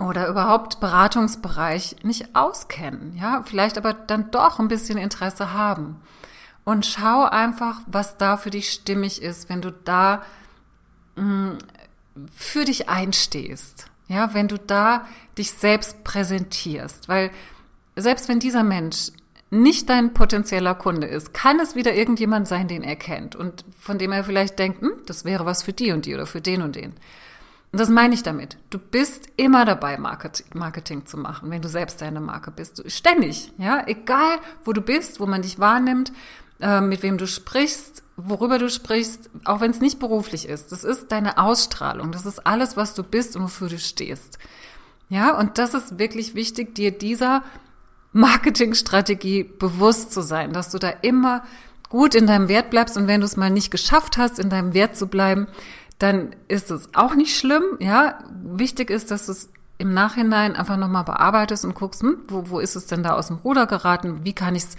oder 0.00 0.28
überhaupt 0.28 0.80
Beratungsbereich 0.80 1.96
nicht 2.02 2.34
auskennen, 2.34 3.16
ja, 3.16 3.42
vielleicht 3.44 3.78
aber 3.78 3.92
dann 3.92 4.30
doch 4.30 4.58
ein 4.58 4.68
bisschen 4.68 4.98
Interesse 4.98 5.52
haben. 5.52 6.00
Und 6.64 6.86
schau 6.86 7.24
einfach, 7.24 7.80
was 7.86 8.16
da 8.16 8.36
für 8.36 8.50
dich 8.50 8.70
stimmig 8.70 9.22
ist, 9.22 9.48
wenn 9.48 9.60
du 9.62 9.72
da 9.72 10.22
mh, 11.16 11.24
mm, 11.24 11.58
für 12.34 12.64
dich 12.64 12.88
einstehst. 12.88 13.86
Ja, 14.08 14.34
wenn 14.34 14.48
du 14.48 14.58
da 14.58 15.06
dich 15.38 15.52
selbst 15.52 16.02
präsentierst, 16.02 17.08
weil 17.08 17.30
selbst 17.94 18.28
wenn 18.28 18.40
dieser 18.40 18.64
Mensch 18.64 19.12
nicht 19.50 19.88
dein 19.88 20.14
potenzieller 20.14 20.74
Kunde 20.74 21.06
ist, 21.06 21.34
kann 21.34 21.60
es 21.60 21.74
wieder 21.74 21.94
irgendjemand 21.94 22.48
sein, 22.48 22.68
den 22.68 22.82
er 22.82 22.96
kennt 22.96 23.36
und 23.36 23.64
von 23.78 23.98
dem 23.98 24.12
er 24.12 24.24
vielleicht 24.24 24.58
denkt, 24.58 24.80
hm, 24.80 24.92
das 25.06 25.24
wäre 25.24 25.46
was 25.46 25.62
für 25.62 25.72
die 25.72 25.92
und 25.92 26.06
die 26.06 26.14
oder 26.14 26.26
für 26.26 26.40
den 26.40 26.62
und 26.62 26.76
den. 26.76 26.94
Und 27.72 27.78
das 27.78 27.88
meine 27.88 28.14
ich 28.14 28.22
damit. 28.22 28.56
Du 28.70 28.78
bist 28.78 29.28
immer 29.36 29.64
dabei, 29.64 29.96
Marketing 29.96 31.06
zu 31.06 31.16
machen, 31.16 31.50
wenn 31.50 31.62
du 31.62 31.68
selbst 31.68 32.00
deine 32.00 32.20
Marke 32.20 32.50
bist. 32.50 32.82
Ständig, 32.90 33.52
ja. 33.58 33.86
Egal, 33.86 34.38
wo 34.64 34.72
du 34.72 34.80
bist, 34.80 35.20
wo 35.20 35.26
man 35.26 35.42
dich 35.42 35.60
wahrnimmt, 35.60 36.12
äh, 36.60 36.80
mit 36.80 37.02
wem 37.04 37.16
du 37.16 37.28
sprichst, 37.28 38.02
worüber 38.16 38.58
du 38.58 38.68
sprichst, 38.68 39.30
auch 39.44 39.60
wenn 39.60 39.70
es 39.70 39.80
nicht 39.80 40.00
beruflich 40.00 40.48
ist. 40.48 40.72
Das 40.72 40.82
ist 40.82 41.12
deine 41.12 41.38
Ausstrahlung. 41.38 42.10
Das 42.10 42.26
ist 42.26 42.44
alles, 42.44 42.76
was 42.76 42.94
du 42.94 43.04
bist 43.04 43.36
und 43.36 43.44
wofür 43.44 43.68
du 43.68 43.78
stehst. 43.78 44.38
Ja, 45.08 45.38
und 45.38 45.58
das 45.58 45.74
ist 45.74 45.98
wirklich 45.98 46.34
wichtig, 46.34 46.74
dir 46.74 46.90
dieser 46.90 47.42
Marketingstrategie 48.12 49.44
bewusst 49.44 50.12
zu 50.12 50.22
sein, 50.22 50.52
dass 50.52 50.70
du 50.70 50.78
da 50.78 50.90
immer 51.02 51.44
gut 51.88 52.14
in 52.14 52.26
deinem 52.26 52.48
Wert 52.48 52.70
bleibst 52.70 52.96
und 52.96 53.06
wenn 53.08 53.20
du 53.20 53.26
es 53.26 53.36
mal 53.36 53.50
nicht 53.50 53.70
geschafft 53.70 54.16
hast, 54.18 54.38
in 54.38 54.50
deinem 54.50 54.74
Wert 54.74 54.96
zu 54.96 55.08
bleiben, 55.08 55.48
dann 56.00 56.34
ist 56.48 56.70
es 56.70 56.94
auch 56.94 57.14
nicht 57.14 57.38
schlimm. 57.38 57.62
Ja, 57.78 58.18
wichtig 58.42 58.90
ist, 58.90 59.10
dass 59.10 59.26
du 59.26 59.32
es 59.32 59.50
im 59.78 59.94
Nachhinein 59.94 60.56
einfach 60.56 60.76
nochmal 60.76 61.04
bearbeitest 61.04 61.64
und 61.64 61.74
guckst, 61.74 62.02
hm, 62.02 62.18
wo, 62.26 62.50
wo 62.50 62.58
ist 62.58 62.74
es 62.74 62.86
denn 62.86 63.02
da 63.02 63.14
aus 63.14 63.28
dem 63.28 63.36
Ruder 63.36 63.66
geraten? 63.66 64.24
Wie 64.24 64.32
kann 64.32 64.54
ich 64.54 64.64
es 64.64 64.76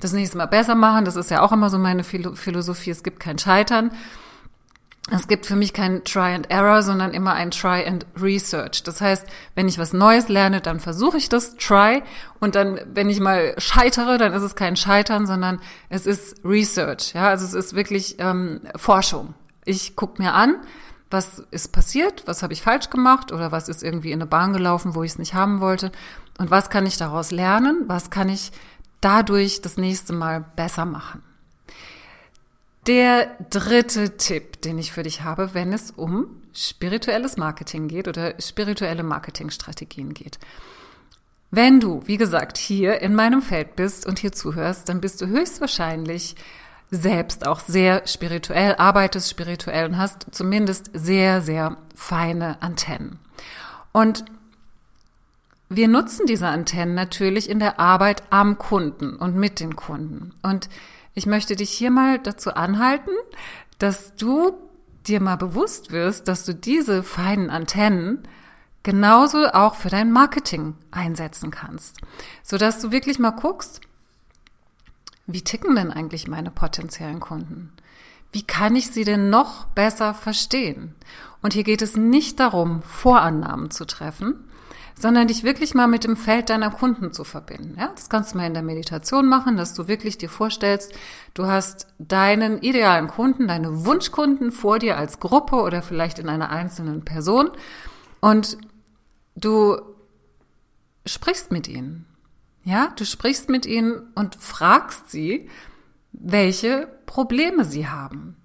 das 0.00 0.12
nächste 0.12 0.36
Mal 0.36 0.46
besser 0.46 0.74
machen? 0.74 1.04
Das 1.04 1.16
ist 1.16 1.30
ja 1.30 1.42
auch 1.42 1.52
immer 1.52 1.70
so 1.70 1.78
meine 1.78 2.04
Philosophie. 2.04 2.90
Es 2.90 3.02
gibt 3.04 3.20
kein 3.20 3.38
Scheitern. 3.38 3.92
Es 5.12 5.28
gibt 5.28 5.46
für 5.46 5.54
mich 5.54 5.74
kein 5.74 6.02
Try 6.02 6.34
and 6.34 6.50
Error, 6.50 6.82
sondern 6.82 7.12
immer 7.12 7.34
ein 7.34 7.50
Try 7.50 7.84
and 7.86 8.06
Research. 8.20 8.82
Das 8.82 9.00
heißt, 9.00 9.26
wenn 9.54 9.68
ich 9.68 9.78
was 9.78 9.92
Neues 9.92 10.28
lerne, 10.28 10.60
dann 10.60 10.80
versuche 10.80 11.18
ich 11.18 11.28
das 11.28 11.56
Try 11.56 12.02
und 12.40 12.54
dann, 12.54 12.80
wenn 12.92 13.10
ich 13.10 13.20
mal 13.20 13.54
scheitere, 13.58 14.18
dann 14.18 14.32
ist 14.32 14.42
es 14.42 14.56
kein 14.56 14.76
Scheitern, 14.76 15.26
sondern 15.26 15.60
es 15.88 16.06
ist 16.06 16.42
Research. 16.44 17.12
Ja, 17.14 17.28
also 17.28 17.44
es 17.44 17.52
ist 17.52 17.76
wirklich 17.76 18.16
ähm, 18.18 18.62
Forschung. 18.76 19.34
Ich 19.64 19.96
gucke 19.96 20.22
mir 20.22 20.34
an, 20.34 20.56
was 21.10 21.38
ist 21.50 21.72
passiert, 21.72 22.26
was 22.26 22.42
habe 22.42 22.52
ich 22.52 22.62
falsch 22.62 22.90
gemacht 22.90 23.32
oder 23.32 23.52
was 23.52 23.68
ist 23.68 23.82
irgendwie 23.82 24.10
in 24.10 24.20
eine 24.20 24.26
Bahn 24.26 24.52
gelaufen, 24.52 24.94
wo 24.94 25.02
ich 25.02 25.12
es 25.12 25.18
nicht 25.18 25.34
haben 25.34 25.60
wollte 25.60 25.92
und 26.38 26.50
was 26.50 26.70
kann 26.70 26.86
ich 26.86 26.96
daraus 26.96 27.30
lernen, 27.30 27.84
was 27.86 28.10
kann 28.10 28.28
ich 28.28 28.52
dadurch 29.00 29.60
das 29.60 29.76
nächste 29.76 30.12
Mal 30.12 30.44
besser 30.56 30.84
machen. 30.84 31.22
Der 32.86 33.36
dritte 33.50 34.16
Tipp, 34.16 34.60
den 34.60 34.78
ich 34.78 34.92
für 34.92 35.02
dich 35.02 35.22
habe, 35.22 35.54
wenn 35.54 35.72
es 35.72 35.90
um 35.90 36.42
spirituelles 36.52 37.36
Marketing 37.36 37.88
geht 37.88 38.08
oder 38.08 38.34
spirituelle 38.40 39.02
Marketingstrategien 39.02 40.14
geht. 40.14 40.38
Wenn 41.50 41.80
du, 41.80 42.02
wie 42.06 42.16
gesagt, 42.16 42.58
hier 42.58 43.00
in 43.00 43.14
meinem 43.14 43.40
Feld 43.40 43.76
bist 43.76 44.06
und 44.06 44.18
hier 44.18 44.32
zuhörst, 44.32 44.88
dann 44.88 45.00
bist 45.00 45.20
du 45.20 45.26
höchstwahrscheinlich 45.26 46.34
selbst 46.94 47.46
auch 47.46 47.60
sehr 47.60 48.06
spirituell, 48.06 48.74
arbeitest 48.76 49.30
spirituell 49.30 49.86
und 49.86 49.98
hast 49.98 50.26
zumindest 50.30 50.90
sehr, 50.92 51.40
sehr 51.40 51.76
feine 51.94 52.62
Antennen. 52.62 53.18
Und 53.92 54.24
wir 55.68 55.88
nutzen 55.88 56.26
diese 56.26 56.46
Antennen 56.48 56.94
natürlich 56.94 57.48
in 57.48 57.58
der 57.58 57.80
Arbeit 57.80 58.22
am 58.30 58.58
Kunden 58.58 59.16
und 59.16 59.36
mit 59.36 59.60
den 59.60 59.76
Kunden. 59.76 60.32
Und 60.42 60.68
ich 61.14 61.26
möchte 61.26 61.56
dich 61.56 61.70
hier 61.70 61.90
mal 61.90 62.18
dazu 62.18 62.54
anhalten, 62.54 63.10
dass 63.78 64.14
du 64.16 64.54
dir 65.06 65.20
mal 65.20 65.36
bewusst 65.36 65.90
wirst, 65.90 66.28
dass 66.28 66.44
du 66.44 66.54
diese 66.54 67.02
feinen 67.02 67.50
Antennen 67.50 68.22
genauso 68.82 69.46
auch 69.48 69.74
für 69.74 69.88
dein 69.88 70.12
Marketing 70.12 70.74
einsetzen 70.90 71.50
kannst, 71.50 71.98
sodass 72.42 72.80
du 72.80 72.90
wirklich 72.90 73.18
mal 73.18 73.30
guckst, 73.30 73.80
wie 75.26 75.42
ticken 75.42 75.74
denn 75.76 75.90
eigentlich 75.90 76.28
meine 76.28 76.50
potenziellen 76.50 77.20
Kunden? 77.20 77.72
Wie 78.32 78.42
kann 78.42 78.74
ich 78.76 78.90
sie 78.90 79.04
denn 79.04 79.30
noch 79.30 79.66
besser 79.66 80.12
verstehen? 80.12 80.94
Und 81.40 81.52
hier 81.52 81.64
geht 81.64 81.82
es 81.82 81.96
nicht 81.96 82.40
darum, 82.40 82.82
Vorannahmen 82.82 83.70
zu 83.70 83.86
treffen, 83.86 84.44
sondern 84.96 85.28
dich 85.28 85.44
wirklich 85.44 85.74
mal 85.74 85.86
mit 85.86 86.04
dem 86.04 86.16
Feld 86.16 86.50
deiner 86.50 86.70
Kunden 86.70 87.12
zu 87.12 87.24
verbinden. 87.24 87.76
Ja, 87.78 87.90
das 87.94 88.08
kannst 88.08 88.32
du 88.32 88.38
mal 88.38 88.46
in 88.46 88.54
der 88.54 88.62
Meditation 88.62 89.26
machen, 89.26 89.56
dass 89.56 89.74
du 89.74 89.88
wirklich 89.88 90.18
dir 90.18 90.28
vorstellst, 90.28 90.92
du 91.34 91.46
hast 91.46 91.88
deinen 91.98 92.60
idealen 92.60 93.08
Kunden, 93.08 93.48
deine 93.48 93.84
Wunschkunden 93.84 94.52
vor 94.52 94.78
dir 94.78 94.96
als 94.96 95.20
Gruppe 95.20 95.56
oder 95.56 95.82
vielleicht 95.82 96.18
in 96.18 96.28
einer 96.28 96.50
einzelnen 96.50 97.04
Person 97.04 97.50
und 98.20 98.58
du 99.36 99.80
sprichst 101.06 101.50
mit 101.50 101.68
ihnen. 101.68 102.06
Ja, 102.64 102.88
du 102.96 103.04
sprichst 103.04 103.50
mit 103.50 103.66
ihnen 103.66 104.02
und 104.14 104.36
fragst 104.36 105.10
sie, 105.10 105.48
welche 106.12 106.88
Probleme 107.06 107.64
sie 107.64 107.88
haben. 107.88 108.36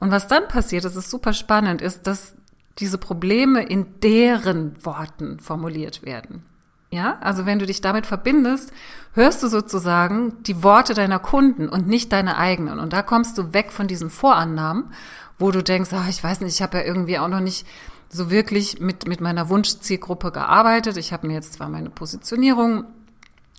Und 0.00 0.10
was 0.10 0.28
dann 0.28 0.48
passiert, 0.48 0.84
das 0.84 0.96
ist 0.96 1.10
super 1.10 1.32
spannend, 1.32 1.82
ist, 1.82 2.06
dass 2.06 2.34
diese 2.78 2.98
Probleme 2.98 3.62
in 3.62 4.00
deren 4.00 4.84
Worten 4.84 5.38
formuliert 5.38 6.04
werden. 6.04 6.42
Ja, 6.90 7.18
also 7.20 7.46
wenn 7.46 7.58
du 7.58 7.66
dich 7.66 7.80
damit 7.80 8.06
verbindest, 8.06 8.72
hörst 9.12 9.42
du 9.42 9.48
sozusagen 9.48 10.42
die 10.44 10.62
Worte 10.62 10.94
deiner 10.94 11.18
Kunden 11.18 11.68
und 11.68 11.88
nicht 11.88 12.12
deine 12.12 12.36
eigenen. 12.36 12.78
Und 12.78 12.92
da 12.92 13.02
kommst 13.02 13.36
du 13.38 13.52
weg 13.52 13.72
von 13.72 13.88
diesen 13.88 14.08
Vorannahmen, 14.08 14.92
wo 15.38 15.50
du 15.50 15.62
denkst, 15.62 15.90
ach, 15.92 16.08
ich 16.08 16.22
weiß 16.22 16.40
nicht, 16.40 16.54
ich 16.54 16.62
habe 16.62 16.78
ja 16.78 16.84
irgendwie 16.84 17.18
auch 17.18 17.28
noch 17.28 17.40
nicht 17.40 17.66
so 18.08 18.30
wirklich 18.30 18.78
mit, 18.80 19.08
mit 19.08 19.20
meiner 19.20 19.48
Wunschzielgruppe 19.48 20.30
gearbeitet. 20.30 20.96
Ich 20.96 21.12
habe 21.12 21.26
mir 21.26 21.34
jetzt 21.34 21.54
zwar 21.54 21.68
meine 21.68 21.90
Positionierung 21.90 22.84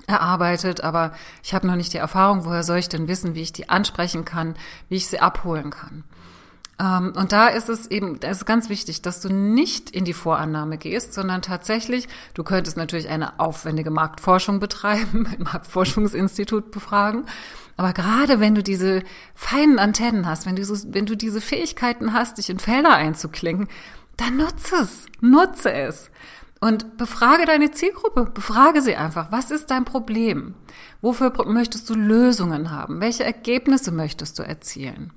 erarbeitet, 0.07 0.81
aber 0.81 1.11
ich 1.43 1.53
habe 1.53 1.67
noch 1.67 1.75
nicht 1.75 1.93
die 1.93 1.97
Erfahrung, 1.97 2.45
woher 2.45 2.63
soll 2.63 2.77
ich 2.77 2.89
denn 2.89 3.07
wissen, 3.07 3.35
wie 3.35 3.41
ich 3.41 3.53
die 3.53 3.69
ansprechen 3.69 4.25
kann, 4.25 4.55
wie 4.89 4.95
ich 4.95 5.07
sie 5.07 5.19
abholen 5.19 5.69
kann. 5.69 6.03
Ähm, 6.79 7.13
und 7.15 7.31
da 7.31 7.47
ist 7.47 7.69
es 7.69 7.87
eben, 7.87 8.19
da 8.19 8.29
ist 8.29 8.45
ganz 8.45 8.69
wichtig, 8.69 9.01
dass 9.01 9.19
du 9.21 9.29
nicht 9.29 9.89
in 9.89 10.05
die 10.05 10.13
Vorannahme 10.13 10.77
gehst, 10.77 11.13
sondern 11.13 11.41
tatsächlich, 11.41 12.07
du 12.33 12.43
könntest 12.43 12.77
natürlich 12.77 13.09
eine 13.09 13.39
aufwendige 13.39 13.91
Marktforschung 13.91 14.59
betreiben, 14.59 15.27
ein 15.37 15.43
Marktforschungsinstitut 15.43 16.71
befragen. 16.71 17.25
Aber 17.75 17.93
gerade 17.93 18.39
wenn 18.39 18.55
du 18.55 18.63
diese 18.63 19.03
feinen 19.35 19.77
Antennen 19.77 20.25
hast, 20.25 20.45
wenn 20.45 20.55
du, 20.55 20.65
so, 20.65 20.75
wenn 20.93 21.05
du 21.05 21.15
diese 21.15 21.41
Fähigkeiten 21.41 22.13
hast, 22.13 22.37
dich 22.37 22.49
in 22.49 22.59
Felder 22.59 22.95
einzuklingen, 22.95 23.67
dann 24.15 24.37
nutze 24.37 24.77
es, 24.77 25.05
nutze 25.21 25.71
es. 25.71 26.09
Und 26.59 26.97
befrage 26.97 27.45
deine 27.45 27.71
Zielgruppe, 27.71 28.25
befrage 28.33 28.81
sie 28.81 28.95
einfach. 28.95 29.31
Was 29.31 29.51
ist 29.51 29.69
dein 29.69 29.85
Problem? 29.85 30.55
Wofür 31.01 31.31
möchtest 31.45 31.89
du 31.89 31.93
Lösungen 31.93 32.71
haben? 32.71 32.99
Welche 32.99 33.23
Ergebnisse 33.23 33.91
möchtest 33.91 34.39
du 34.39 34.43
erzielen? 34.43 35.13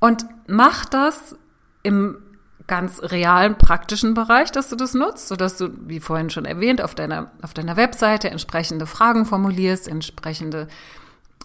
Und 0.00 0.26
mach 0.48 0.84
das 0.84 1.36
im 1.82 2.18
ganz 2.66 3.00
realen, 3.00 3.56
praktischen 3.56 4.14
Bereich, 4.14 4.50
dass 4.50 4.68
du 4.68 4.76
das 4.76 4.94
nutzt, 4.94 5.28
sodass 5.28 5.56
du, 5.56 5.68
wie 5.86 6.00
vorhin 6.00 6.30
schon 6.30 6.44
erwähnt, 6.44 6.82
auf 6.82 6.96
deiner, 6.96 7.30
auf 7.42 7.54
deiner 7.54 7.76
Webseite 7.76 8.30
entsprechende 8.30 8.86
Fragen 8.86 9.24
formulierst, 9.24 9.86
entsprechende 9.86 10.66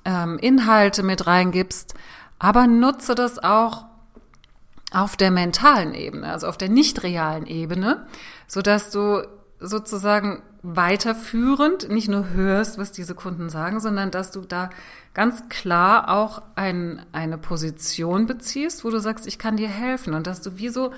ähm, 0.03 0.39
Inhalte 0.39 1.03
mit 1.03 1.27
reingibst. 1.27 1.93
Aber 2.39 2.65
nutze 2.65 3.13
das 3.13 3.37
auch 3.37 3.85
auf 4.91 5.15
der 5.15 5.31
mentalen 5.31 5.93
Ebene, 5.93 6.27
also 6.27 6.47
auf 6.47 6.57
der 6.57 6.69
nicht 6.69 7.03
realen 7.03 7.47
Ebene, 7.47 8.05
sodass 8.47 8.91
du 8.91 9.25
sozusagen 9.59 10.41
weiterführend 10.63 11.89
nicht 11.89 12.07
nur 12.07 12.29
hörst, 12.29 12.77
was 12.77 12.91
diese 12.91 13.15
Kunden 13.15 13.49
sagen, 13.49 13.79
sondern 13.79 14.11
dass 14.11 14.31
du 14.31 14.41
da 14.41 14.69
ganz 15.13 15.49
klar 15.49 16.09
auch 16.09 16.41
ein, 16.55 17.03
eine 17.11 17.37
Position 17.37 18.27
beziehst, 18.27 18.83
wo 18.83 18.89
du 18.89 18.99
sagst, 18.99 19.25
ich 19.27 19.39
kann 19.39 19.57
dir 19.57 19.69
helfen. 19.69 20.13
Und 20.13 20.27
dass 20.27 20.41
du 20.41 20.57
wie 20.57 20.69
so 20.69 20.91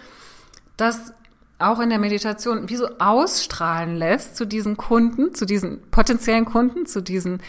das 0.76 1.14
auch 1.60 1.80
in 1.80 1.90
der 1.90 2.00
Meditation 2.00 2.68
wie 2.68 2.76
so 2.76 2.90
ausstrahlen 3.00 3.96
lässt 3.96 4.36
zu 4.36 4.46
diesen 4.46 4.76
Kunden, 4.76 5.34
zu 5.34 5.46
diesen 5.46 5.82
potenziellen 5.92 6.46
Kunden, 6.46 6.86
zu 6.86 7.02
diesen 7.02 7.42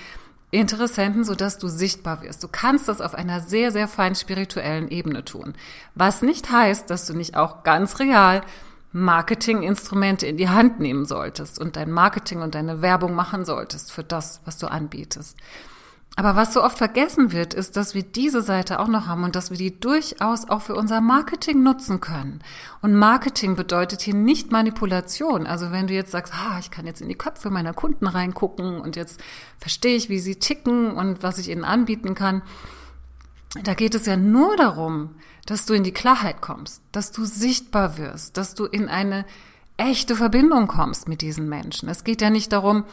Interessenten, 0.55 1.25
so 1.25 1.35
dass 1.35 1.59
du 1.59 1.69
sichtbar 1.69 2.23
wirst. 2.23 2.43
Du 2.45 2.49
kannst 2.51 2.89
das 2.89 3.01
auf 3.01 3.15
einer 3.15 3.41
sehr, 3.41 3.73
sehr 3.73 3.89
fein 3.89 4.15
spirituellen 4.15 4.89
Ebene 4.89 5.25
tun. 5.25 5.55
Was 5.95 6.23
nicht 6.23 6.51
heißt, 6.51 6.89
dass 6.89 7.07
du 7.07 7.15
nicht 7.15 7.37
auch 7.37 7.65
ganz 7.65 7.99
real 7.99 8.43
Marketinginstrumente 8.93 10.27
in 10.27 10.37
die 10.37 10.49
Hand 10.49 10.79
nehmen 10.79 11.05
solltest 11.05 11.59
und 11.59 11.75
dein 11.75 11.91
Marketing 11.91 12.43
und 12.43 12.55
deine 12.55 12.81
Werbung 12.81 13.15
machen 13.15 13.45
solltest 13.45 13.91
für 13.91 14.05
das, 14.05 14.41
was 14.45 14.57
du 14.57 14.69
anbietest. 14.69 15.37
Aber 16.17 16.37
was 16.37 16.55
so 16.55 16.63
oft 16.63 16.79
vergessen 16.79 17.33
wird, 17.33 17.55
ist, 17.55 17.77
dass 17.77 17.95
wir 17.95 18.05
diese 18.05 18.41
Seite 18.41 18.79
auch 18.79 18.87
noch 18.87 19.09
haben 19.09 19.25
und 19.25 19.35
dass 19.35 19.51
wir 19.51 19.59
die 19.59 19.81
durchaus 19.81 20.49
auch 20.49 20.63
für 20.63 20.77
unser 20.77 21.01
Marketing 21.01 21.65
nutzen 21.65 22.01
können. 22.01 22.41
Und 22.83 22.95
Marketing 22.95 23.57
bedeutet 23.57 24.01
hier 24.01 24.15
nicht 24.15 24.53
Manipulation. 24.53 25.47
Also 25.47 25.73
wenn 25.73 25.89
du 25.89 25.95
jetzt 25.95 26.13
sagst, 26.13 26.33
ah, 26.33 26.59
ich 26.61 26.71
kann 26.71 26.87
jetzt 26.87 27.01
in 27.01 27.09
die 27.09 27.17
Köpfe 27.17 27.51
meiner 27.51 27.75
Kunden 27.75 28.07
reingucken 28.07 28.81
und 28.81 28.95
jetzt 28.95 29.21
verstehe 29.59 29.97
ich, 29.97 30.09
wie 30.09 30.21
sie 30.21 30.37
ticken 30.37 30.93
und 30.93 31.25
was 31.25 31.39
ich 31.39 31.51
ihnen 31.51 31.65
anbieten 31.65 32.15
kann. 32.15 32.43
Da 33.65 33.75
geht 33.75 33.97
es 33.97 34.07
ja 34.07 34.17
nur 34.17 34.57
darum, 34.57 35.17
dass 35.47 35.67
du 35.67 35.75
in 35.75 35.83
die 35.83 35.93
Klarheit 35.93 36.41
kommst, 36.41 36.81
dass 36.93 37.11
du 37.11 37.25
sichtbar 37.25 37.99
wirst, 37.99 38.37
dass 38.37 38.55
du 38.55 38.67
in 38.67 38.89
eine 38.89 39.25
echte 39.77 40.15
Verbindung 40.15 40.69
kommst 40.69 41.09
mit 41.09 41.23
diesen 41.23 41.49
Menschen. 41.49 41.89
Es 41.89 42.05
geht 42.05 42.21
ja 42.21 42.31
nicht 42.31 42.53
darum, 42.53 42.85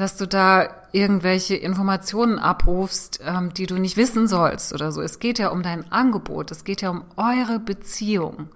dass 0.00 0.16
du 0.16 0.26
da 0.26 0.70
irgendwelche 0.92 1.56
Informationen 1.56 2.38
abrufst, 2.38 3.20
ähm, 3.22 3.52
die 3.52 3.66
du 3.66 3.76
nicht 3.76 3.98
wissen 3.98 4.28
sollst 4.28 4.72
oder 4.72 4.92
so. 4.92 5.02
Es 5.02 5.18
geht 5.18 5.38
ja 5.38 5.48
um 5.48 5.62
dein 5.62 5.92
Angebot, 5.92 6.50
es 6.50 6.64
geht 6.64 6.80
ja 6.80 6.88
um 6.88 7.04
eure 7.16 7.58
Beziehung. 7.58 8.48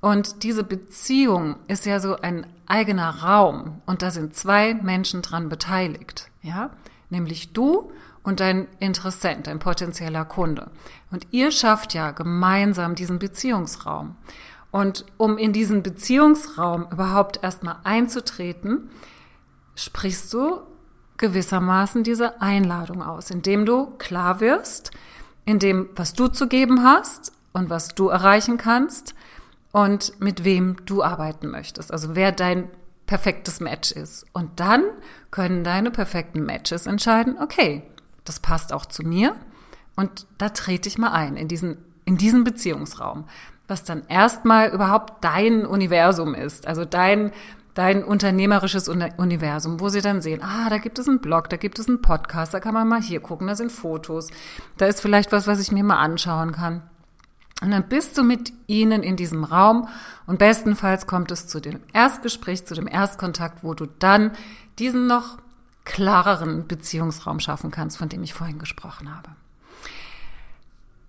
Und 0.00 0.42
diese 0.42 0.64
Beziehung 0.64 1.56
ist 1.68 1.84
ja 1.84 2.00
so 2.00 2.16
ein 2.16 2.46
eigener 2.66 3.22
Raum 3.22 3.82
und 3.84 4.00
da 4.00 4.10
sind 4.10 4.34
zwei 4.34 4.72
Menschen 4.72 5.20
dran 5.20 5.50
beteiligt, 5.50 6.30
ja? 6.40 6.70
Nämlich 7.10 7.52
du 7.52 7.92
und 8.22 8.40
dein 8.40 8.66
Interessent, 8.78 9.48
dein 9.48 9.58
potenzieller 9.58 10.24
Kunde. 10.24 10.70
Und 11.10 11.26
ihr 11.30 11.50
schafft 11.50 11.92
ja 11.92 12.12
gemeinsam 12.12 12.94
diesen 12.94 13.18
Beziehungsraum. 13.18 14.16
Und 14.70 15.04
um 15.18 15.36
in 15.36 15.52
diesen 15.52 15.82
Beziehungsraum 15.82 16.86
überhaupt 16.90 17.42
erstmal 17.42 17.76
einzutreten, 17.84 18.88
sprichst 19.74 20.32
du 20.32 20.60
gewissermaßen 21.20 22.02
diese 22.02 22.40
Einladung 22.40 23.02
aus, 23.02 23.30
indem 23.30 23.66
du 23.66 23.86
klar 23.98 24.40
wirst, 24.40 24.90
in 25.44 25.58
dem, 25.58 25.90
was 25.94 26.14
du 26.14 26.28
zu 26.28 26.48
geben 26.48 26.82
hast 26.82 27.32
und 27.52 27.70
was 27.70 27.94
du 27.94 28.08
erreichen 28.08 28.56
kannst 28.56 29.14
und 29.70 30.18
mit 30.18 30.44
wem 30.44 30.76
du 30.86 31.02
arbeiten 31.02 31.48
möchtest. 31.48 31.92
Also 31.92 32.16
wer 32.16 32.32
dein 32.32 32.70
perfektes 33.06 33.60
Match 33.60 33.92
ist. 33.92 34.24
Und 34.32 34.60
dann 34.60 34.84
können 35.30 35.62
deine 35.62 35.90
perfekten 35.90 36.44
Matches 36.44 36.86
entscheiden, 36.86 37.36
okay, 37.40 37.82
das 38.24 38.40
passt 38.40 38.72
auch 38.72 38.86
zu 38.86 39.02
mir 39.02 39.34
und 39.96 40.26
da 40.38 40.48
trete 40.48 40.88
ich 40.88 40.96
mal 40.96 41.10
ein 41.10 41.36
in 41.36 41.48
diesen, 41.48 41.76
in 42.04 42.16
diesen 42.16 42.44
Beziehungsraum, 42.44 43.24
was 43.68 43.84
dann 43.84 44.04
erstmal 44.08 44.70
überhaupt 44.70 45.22
dein 45.24 45.66
Universum 45.66 46.34
ist, 46.34 46.66
also 46.66 46.84
dein, 46.84 47.32
dein 47.74 48.04
unternehmerisches 48.04 48.88
Universum, 48.88 49.80
wo 49.80 49.88
sie 49.88 50.00
dann 50.00 50.20
sehen, 50.20 50.42
ah, 50.42 50.68
da 50.68 50.78
gibt 50.78 50.98
es 50.98 51.08
einen 51.08 51.20
Blog, 51.20 51.48
da 51.48 51.56
gibt 51.56 51.78
es 51.78 51.88
einen 51.88 52.02
Podcast, 52.02 52.52
da 52.52 52.60
kann 52.60 52.74
man 52.74 52.88
mal 52.88 53.02
hier 53.02 53.20
gucken, 53.20 53.46
da 53.46 53.54
sind 53.54 53.72
Fotos, 53.72 54.28
da 54.76 54.86
ist 54.86 55.00
vielleicht 55.00 55.32
was, 55.32 55.46
was 55.46 55.60
ich 55.60 55.72
mir 55.72 55.84
mal 55.84 55.98
anschauen 55.98 56.52
kann. 56.52 56.82
Und 57.62 57.70
dann 57.72 57.88
bist 57.88 58.16
du 58.16 58.22
mit 58.22 58.52
ihnen 58.66 59.02
in 59.02 59.16
diesem 59.16 59.44
Raum 59.44 59.88
und 60.26 60.38
bestenfalls 60.38 61.06
kommt 61.06 61.30
es 61.30 61.46
zu 61.46 61.60
dem 61.60 61.80
Erstgespräch, 61.92 62.64
zu 62.64 62.74
dem 62.74 62.86
Erstkontakt, 62.86 63.62
wo 63.62 63.74
du 63.74 63.86
dann 63.98 64.32
diesen 64.78 65.06
noch 65.06 65.38
klareren 65.84 66.66
Beziehungsraum 66.66 67.40
schaffen 67.40 67.70
kannst, 67.70 67.98
von 67.98 68.08
dem 68.08 68.22
ich 68.22 68.32
vorhin 68.32 68.58
gesprochen 68.58 69.14
habe. 69.14 69.30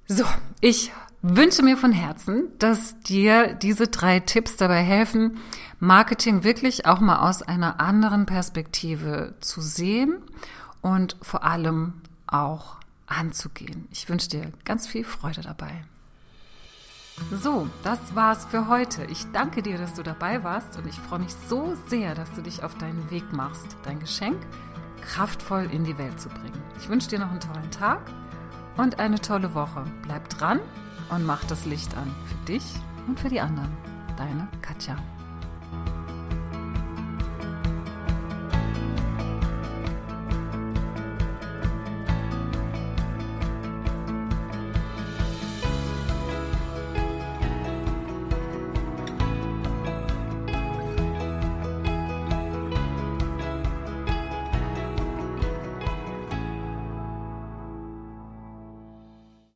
So, 0.08 0.26
ich 0.60 0.92
wünsche 1.22 1.64
mir 1.64 1.78
von 1.78 1.92
Herzen, 1.92 2.50
dass 2.60 3.00
dir 3.02 3.54
diese 3.54 3.88
drei 3.88 4.20
Tipps 4.20 4.58
dabei 4.58 4.82
helfen, 4.82 5.38
Marketing 5.80 6.44
wirklich 6.44 6.86
auch 6.86 7.00
mal 7.00 7.28
aus 7.28 7.42
einer 7.42 7.80
anderen 7.80 8.26
Perspektive 8.26 9.36
zu 9.40 9.62
sehen 9.62 10.18
und 10.82 11.16
vor 11.22 11.44
allem 11.44 11.94
auch 12.28 12.78
anzugehen. 13.08 13.88
Ich 13.92 14.10
wünsche 14.10 14.30
dir 14.30 14.52
ganz 14.66 14.88
viel 14.88 15.04
Freude 15.04 15.42
dabei. 15.42 15.84
So, 17.32 17.68
das 17.84 18.16
war's 18.16 18.46
für 18.46 18.68
heute. 18.68 19.06
Ich 19.06 19.26
danke 19.32 19.62
dir, 19.62 19.78
dass 19.78 19.94
du 19.94 20.02
dabei 20.02 20.44
warst 20.44 20.78
und 20.78 20.88
ich 20.88 20.96
freue 20.96 21.20
mich 21.20 21.34
so 21.48 21.76
sehr, 21.88 22.16
dass 22.16 22.32
du 22.34 22.42
dich 22.42 22.64
auf 22.64 22.76
deinen 22.76 23.12
Weg 23.12 23.32
machst, 23.32 23.76
dein 23.84 24.00
Geschenk 24.00 24.38
kraftvoll 25.02 25.70
in 25.72 25.84
die 25.84 25.98
Welt 25.98 26.20
zu 26.20 26.30
bringen. 26.30 26.64
Ich 26.80 26.90
wünsche 26.90 27.10
dir 27.10 27.20
noch 27.20 27.30
einen 27.30 27.40
tollen 27.40 27.70
Tag 27.70 28.02
und 28.78 29.00
eine 29.00 29.20
tolle 29.20 29.54
Woche. 29.54 29.84
Bleib 30.04 30.30
dran 30.30 30.62
und 31.12 31.26
mach 31.26 31.44
das 31.46 31.66
Licht 31.66 31.96
an 31.96 32.14
für 32.26 32.46
dich 32.52 32.64
und 33.08 33.20
für 33.20 33.30
die 33.30 33.42
anderen. 33.42 33.72
Deine 34.18 34.48
Katja. 34.62 34.96